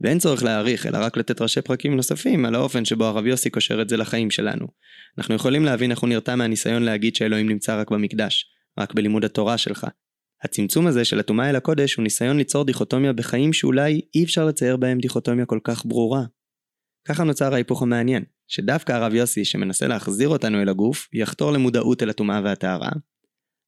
ואין 0.00 0.18
צורך 0.18 0.42
להעריך, 0.42 0.86
אלא 0.86 0.98
רק 0.98 1.16
לתת 1.16 1.40
ראשי 1.40 1.62
פרקים 1.62 1.96
נוספים 1.96 2.44
על 2.44 2.54
האופן 2.54 2.84
שבו 2.84 3.04
הרב 3.04 3.26
יוסי 3.26 3.50
קושר 3.50 3.82
את 3.82 3.88
זה 3.88 3.96
לחיים 3.96 4.30
שלנו. 4.30 4.66
אנחנו 5.18 5.34
יכולים 5.34 5.64
להבין 5.64 5.90
איך 5.90 5.98
הוא 5.98 6.08
נרתע 6.08 6.36
מהניסיון 6.36 6.82
להגיד 6.82 7.16
שאלוהים 7.16 7.48
נמצא 7.48 7.80
רק 7.80 7.90
במקדש, 7.90 8.46
רק 8.78 8.94
בלימוד 8.94 9.24
התורה 9.24 9.58
שלך. 9.58 9.86
הצמצום 10.44 10.86
הזה 10.86 11.04
של 11.04 11.20
הטומאה 11.20 11.50
אל 11.50 11.56
הקודש 11.56 11.94
הוא 11.94 12.02
ניסיון 12.02 12.36
ליצור 12.36 12.64
דיכוטומיה 12.64 13.12
בחיים 13.12 13.52
שאולי 13.52 14.00
אי 14.14 14.24
אפשר 14.24 14.44
לצייר 14.44 14.76
בהם 14.76 14.98
דיכוטומיה 14.98 15.46
כל 15.46 15.58
כך 15.64 15.86
ברורה. 15.86 16.24
ככה 17.08 17.24
נוצר 17.24 17.54
ההיפוך 17.54 17.82
המעניין, 17.82 18.24
שדווקא 18.48 18.92
הרב 18.92 19.14
יוסי 19.14 19.44
שמנסה 19.44 19.86
להחזיר 19.86 20.28
אותנו 20.28 20.62
אל 20.62 20.68
הגוף, 20.68 21.08
יחתור 21.12 21.52
למודעות 21.52 22.02
אל 22.02 22.10
הטומאה 22.10 22.40
והטהרה, 22.44 22.90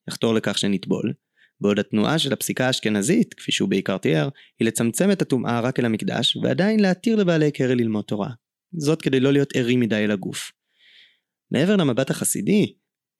יחתור 0.09 0.33
לכך 0.33 0.57
שנטבול, 0.57 1.13
בעוד 1.61 1.79
התנועה 1.79 2.19
של 2.19 2.33
הפסיקה 2.33 2.67
האשכנזית, 2.67 3.33
כפי 3.33 3.51
שהוא 3.51 3.69
בעיקר 3.69 3.97
תיאר, 3.97 4.29
היא 4.59 4.67
לצמצם 4.67 5.11
את 5.11 5.21
הטומאה 5.21 5.59
רק 5.59 5.79
אל 5.79 5.85
המקדש, 5.85 6.37
ועדיין 6.43 6.79
להתיר 6.79 7.15
לבעלי 7.15 7.51
קרל 7.51 7.77
ללמוד 7.77 8.05
תורה. 8.05 8.29
זאת 8.77 9.01
כדי 9.01 9.19
לא 9.19 9.33
להיות 9.33 9.55
ערים 9.55 9.79
מדי 9.79 9.95
אל 9.95 10.11
הגוף. 10.11 10.51
מעבר 11.51 11.75
למבט 11.75 12.09
החסידי, 12.09 12.73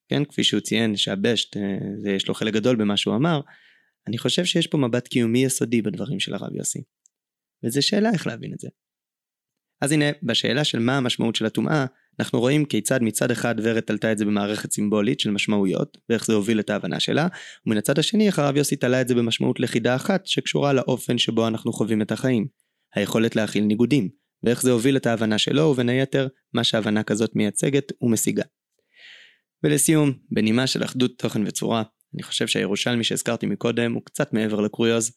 כן, 0.10 0.26
כפי 0.26 0.44
שהוא 0.44 0.62
ציין 0.62 0.96
שהבשט, 0.96 1.58
אה, 1.58 2.12
יש 2.16 2.28
לו 2.28 2.34
חלק 2.34 2.54
גדול 2.54 2.76
במה 2.76 2.98
שהוא 2.98 3.16
אמר, 3.16 3.42
אני 4.08 4.18
חושב 4.18 4.46
שיש 4.46 4.68
פה 4.68 4.78
מבט 4.78 5.08
קיומי 5.08 5.40
יסודי 5.40 5.82
בדברים 5.82 6.20
של 6.20 6.34
הרב 6.34 6.56
יוסי. 6.56 6.84
וזו 7.64 7.82
שאלה 7.88 8.10
איך 8.14 8.28
להבין 8.28 8.54
את 8.54 8.60
זה. 8.60 8.68
אז 9.82 9.92
הנה, 9.92 10.06
בשאלה 10.24 10.64
של 10.64 10.80
מה 10.80 10.98
המשמעות 10.98 11.36
של 11.36 11.46
הטומאה, 11.46 11.86
אנחנו 12.20 12.40
רואים 12.40 12.66
כיצד 12.66 13.02
מצד 13.02 13.32
אחד 13.32 13.56
ורד 13.64 13.80
תלתה 13.80 14.12
את 14.12 14.18
זה 14.18 14.26
במערכת 14.26 14.72
סימבולית 14.72 15.20
של 15.20 15.32
משמעויות, 15.32 15.98
ואיך 16.10 16.26
זה 16.26 16.34
הוביל 16.34 16.60
את 16.60 16.70
ההבנה 16.70 17.00
שלה, 17.00 17.28
ומן 17.66 17.78
הצד 17.78 18.00
השני 18.00 18.28
איך 18.28 18.40
הרב 18.40 18.58
יוסי 18.58 18.76
תלה 18.76 19.02
את 19.02 19.08
זה 19.08 19.16
במשמעות 19.16 19.60
לכידה 19.60 19.96
אחת, 19.96 20.26
שקשורה 20.26 20.74
לאופן 20.74 21.18
שבו 21.18 21.48
אנחנו 21.48 21.74
חווים 21.74 22.02
את 22.02 22.12
החיים. 22.12 22.48
היכולת 22.96 23.36
להכיל 23.36 23.64
ניגודים, 23.64 24.10
ואיך 24.44 24.62
זה 24.62 24.72
הוביל 24.72 24.98
את 24.98 25.06
ההבנה 25.06 25.38
שלו, 25.38 25.64
ובין 25.64 25.90
היתר, 25.90 26.28
מה 26.54 26.64
שהבנה 26.64 27.04
כזאת 27.04 27.36
מייצגת 27.36 27.92
ומשיגה. 28.02 28.44
ולסיום, 29.64 30.14
בנימה 30.32 30.68
של 30.68 30.84
אחדות 30.84 31.18
תוכן 31.18 31.48
וצורה, 31.48 31.84
אני 32.14 32.24
חושב 32.24 32.48
שהירושלמי 32.48 33.04
שהזכרתי 33.04 33.46
מקודם 33.46 33.94
הוא 33.94 34.02
קצת 34.06 34.34
מעבר 34.34 34.62
לקוריוז. 34.62 35.12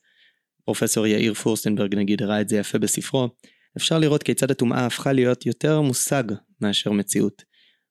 פרופסור 0.65 1.07
יאיר 1.07 1.35
פורסטנברג 1.35 1.95
נגיד 1.95 2.23
הראה 2.23 2.41
את 2.41 2.49
זה 2.49 2.57
יפה 2.57 2.79
בספרו, 2.79 3.29
אפשר 3.77 3.99
לראות 3.99 4.23
כיצד 4.23 4.51
הטומאה 4.51 4.87
הפכה 4.87 5.13
להיות 5.13 5.47
יותר 5.47 5.81
מושג 5.81 6.25
מאשר 6.61 6.93
מציאות. 6.93 7.43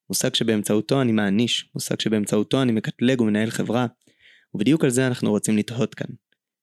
מושג 0.09 0.35
שבאמצעותו 0.35 1.01
אני 1.01 1.11
מעניש, 1.11 1.71
מושג 1.75 1.99
שבאמצעותו 1.99 2.61
אני 2.61 2.71
מקטלג 2.71 3.21
ומנהל 3.21 3.49
חברה, 3.49 3.87
ובדיוק 4.53 4.83
על 4.83 4.89
זה 4.89 5.07
אנחנו 5.07 5.29
רוצים 5.29 5.57
לתהות 5.57 5.95
כאן. 5.95 6.15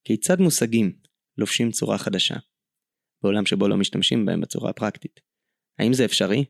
כיצד 0.05 0.40
מושגים 0.40 0.92
לובשים 1.38 1.70
צורה 1.70 1.99
חדשה? 1.99 2.35
בעולם 3.22 3.46
שבו 3.46 3.68
לא 3.68 3.77
משתמשים 3.77 4.27
בהם 4.27 4.40
בצורה 4.40 4.70
הפרקטית. 4.70 5.20
האם 5.79 5.92
זה 5.92 6.05
אפשרי? 6.05 6.44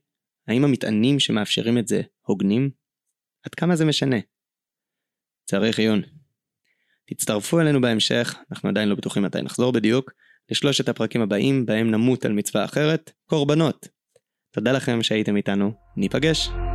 האם 0.49 0.65
המטענים 0.65 1.19
שמאפשרים 1.21 1.79
את 1.79 1.89
זה 1.89 2.03
הוגנים? 2.27 2.71
עד 3.47 3.55
כמה 3.55 3.77
זה 3.77 3.85
משנה? 3.85 4.17
צריך 5.45 5.79
עיון. 5.79 6.03
תצטרפו 7.07 7.61
אלינו 7.61 7.81
בהמשך, 7.81 8.35
אנחנו 8.51 8.69
עדיין 8.69 8.89
לא 8.89 8.95
בטוחים 8.95 9.23
מתי 9.23 9.43
נחזור 9.43 9.73
בדיוק, 9.73 10.13
לשלושת 10.51 10.89
הפרקים 10.89 11.23
הבאים 11.23 11.67
בהם 11.67 11.91
נמות 11.91 12.25
על 12.25 12.33
מצווה 12.33 12.65
אחרת, 12.65 13.13
קורבנות. 13.27 13.89
תודה 14.51 14.73
לכם 14.73 15.03
שהייתם 15.03 15.37
איתנו, 15.37 15.73
ניפגש. 15.97 16.66